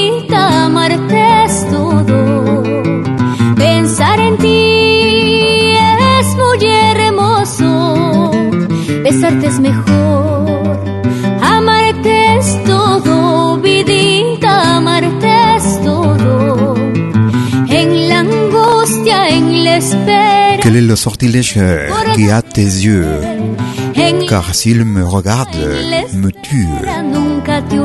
besarte 9.42 9.46
es 9.46 9.60
mejor, 9.60 10.80
amarte 11.42 12.38
es 12.38 12.64
todo, 12.64 13.60
vidita, 13.60 14.76
amarte 14.76 15.28
es 15.56 15.82
todo. 15.82 16.74
En 17.68 18.08
la 18.08 18.20
angustia, 18.20 19.28
en 19.28 19.64
la 19.64 19.76
espera. 19.76 20.60
Quel 20.62 20.76
est 20.76 20.82
le 20.82 20.96
sortilège 20.96 21.58
qui 22.14 22.30
a 22.30 22.42
tes 22.42 22.64
yeux? 22.64 23.20
Car 24.28 24.54
s'il 24.54 24.84
me 24.84 25.04
regarde, 25.04 25.56
me 26.14 26.30
tue. 26.30 26.68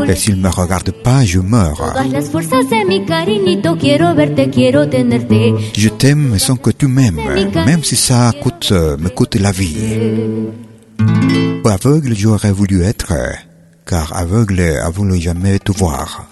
Et 0.07 0.15
s'il 0.15 0.37
me 0.37 0.49
regarde 0.49 0.91
pas, 0.91 1.25
je 1.25 1.39
meurs. 1.39 1.95
Je 5.75 5.89
t'aime 5.89 6.39
sans 6.39 6.55
que 6.55 6.69
tu 6.69 6.87
m'aimes, 6.87 7.19
même 7.65 7.83
si 7.83 7.95
ça 7.95 8.31
coûte, 8.41 8.71
me 8.71 9.09
coûte 9.09 9.35
la 9.35 9.51
vie. 9.51 9.75
Aveugle, 11.69 12.15
j'aurais 12.15 12.51
voulu 12.51 12.83
être, 12.83 13.13
car 13.85 14.15
aveugle 14.15 14.79
a 14.81 14.89
voulu 14.89 15.19
jamais 15.19 15.59
te 15.59 15.71
voir. 15.71 16.27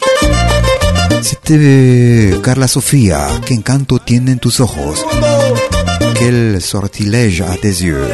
C'était 1.22 2.32
Carla 2.44 2.68
Sofía, 2.68 3.28
qué 3.46 3.56
encanto 3.56 4.00
tienen 4.00 4.40
tus 4.40 4.60
ojos, 4.60 5.06
quel 6.18 6.62
sortilège 6.62 7.42
à 7.42 7.56
tes 7.62 7.68
yeux? 7.84 8.08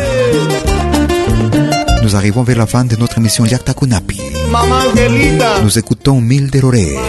Nous 2.03 2.15
arrivons 2.15 2.43
vers 2.43 2.57
la 2.57 2.65
fin 2.65 2.85
de 2.85 2.95
notre 2.95 3.19
émission 3.19 3.45
Yakta 3.45 3.73
Kunapi. 3.73 4.19
Nous 5.63 5.77
écoutons 5.77 6.19
Milder 6.21 6.63
Ore. 6.63 6.99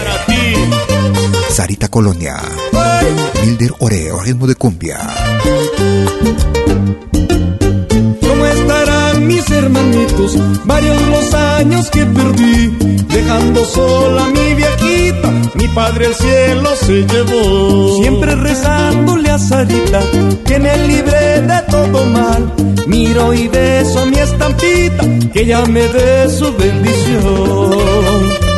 Sarita 1.51 1.89
Colonia. 1.89 2.37
Milder 3.45 3.71
Ore, 3.81 4.13
au 4.13 4.19
rythme 4.19 4.47
de 4.47 4.55
cumbia. 4.55 4.99
¿Cómo 9.23 9.23
estarán 9.23 9.27
mis 9.27 9.51
hermanitos? 9.51 10.37
Varios 10.65 11.03
los 11.09 11.35
años 11.35 11.91
que 11.91 12.05
perdí, 12.07 12.69
dejando 13.09 13.65
sola 13.65 14.27
mi 14.27 14.55
viejita, 14.55 15.31
mi 15.55 15.69
padre 15.69 16.07
el 16.07 16.15
cielo 16.15 16.71
se 16.77 17.07
llevó. 17.07 17.97
Siempre 18.01 18.35
rezándole 18.35 19.31
a 19.31 19.39
Sarita, 19.39 20.01
que 20.45 20.59
me 20.59 20.77
libre 20.89 21.41
de 21.43 21.63
todo 21.71 22.05
mal. 22.07 22.53
Miro 22.87 23.33
y 23.33 23.49
beso 23.49 24.01
a 24.01 24.07
mi 24.07 24.19
estampita, 24.19 25.05
que 25.33 25.43
ella 25.43 25.65
me 25.67 25.87
dé 25.89 26.29
su 26.29 26.53
bendición. 26.57 28.52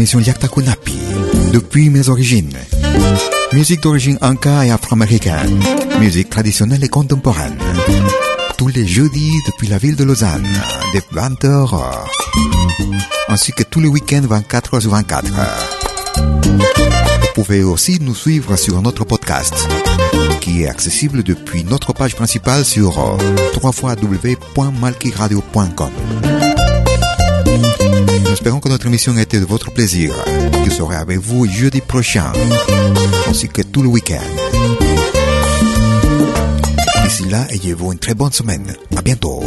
émission 0.00 0.20
Yakta 0.20 0.48
Kunapi, 0.48 0.98
depuis 1.52 1.90
mes 1.90 2.08
origines. 2.08 2.56
Musique 3.52 3.82
d'origine 3.82 4.16
anka 4.22 4.64
et 4.64 4.70
afro-américaine, 4.70 5.60
musique 5.98 6.30
traditionnelle 6.30 6.82
et 6.84 6.88
contemporaine. 6.88 7.58
Tous 8.56 8.68
les 8.68 8.86
jeudis 8.86 9.34
depuis 9.46 9.68
la 9.68 9.76
ville 9.78 9.96
de 9.96 10.04
Lausanne, 10.04 10.46
de 10.94 11.00
20h, 11.14 11.82
ainsi 13.28 13.52
que 13.52 13.62
tous 13.62 13.80
les 13.80 13.88
week-ends 13.88 14.26
24 14.26 14.76
h 14.76 14.80
sur 14.80 14.90
24. 14.90 15.26
Vous 16.16 17.34
pouvez 17.34 17.62
aussi 17.62 17.98
nous 18.00 18.14
suivre 18.14 18.56
sur 18.56 18.80
notre 18.82 19.04
podcast, 19.04 19.54
qui 20.40 20.62
est 20.62 20.68
accessible 20.68 21.22
depuis 21.22 21.64
notre 21.64 21.92
page 21.92 22.16
principale 22.16 22.64
sur 22.64 23.18
www.malkiradio.com. 23.62 25.90
Espérons 28.40 28.60
que 28.60 28.70
notre 28.70 28.86
émission 28.86 29.14
ait 29.18 29.22
été 29.22 29.38
de 29.38 29.44
votre 29.44 29.70
plaisir. 29.70 30.14
Je 30.64 30.70
serai 30.70 30.96
avec 30.96 31.18
vous 31.18 31.44
jeudi 31.44 31.82
prochain, 31.82 32.32
ainsi 33.28 33.48
que 33.48 33.60
tout 33.60 33.82
le 33.82 33.88
week-end. 33.88 34.16
D'ici 37.04 37.24
là, 37.28 37.46
ayez-vous 37.50 37.92
une 37.92 37.98
très 37.98 38.14
bonne 38.14 38.32
semaine. 38.32 38.74
À 38.96 39.02
bientôt. 39.02 39.42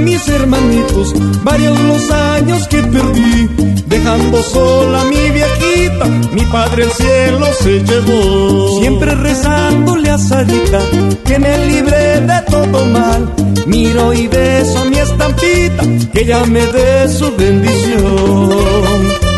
estarán 0.00 0.04
mis 0.04 0.28
hermanitos? 0.28 1.14
Varios 1.44 1.80
los 1.80 2.10
años 2.10 2.68
que 2.68 2.82
perdí, 2.82 3.48
dejando 3.86 4.42
sola 4.42 5.02
a 5.02 5.04
mi 5.04 5.30
viejita, 5.30 6.06
mi 6.32 6.44
padre 6.46 6.84
el 6.84 6.92
cielo 6.92 7.46
se 7.60 7.80
llevó. 7.80 8.80
Siempre 8.80 9.14
rezándole 9.14 10.10
a 10.10 10.18
Sarita, 10.18 10.80
que 11.24 11.38
me 11.38 11.66
libre 11.66 12.20
de 12.20 12.42
todo 12.50 12.84
mal. 12.86 13.30
Miro 13.66 14.12
y 14.12 14.26
beso 14.26 14.78
a 14.78 14.84
mi 14.86 14.98
estampita, 14.98 15.82
que 16.12 16.20
ella 16.20 16.44
me 16.46 16.66
dé 16.66 17.08
su 17.08 17.34
bendición. 17.36 19.29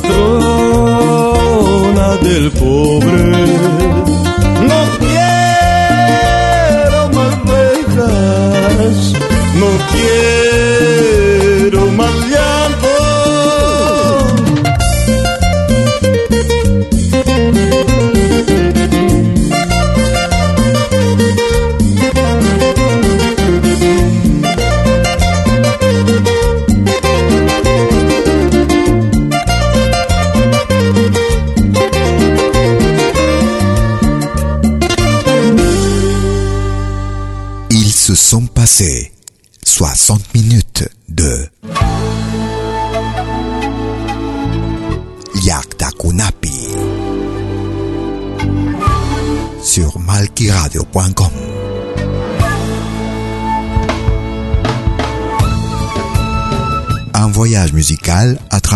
Patrona 0.00 2.08
del 2.22 2.50
pobre. 2.52 3.22
No 4.68 4.80
quiero 5.00 7.00
más 7.10 7.34
no 9.60 9.70
quiero 9.92 10.41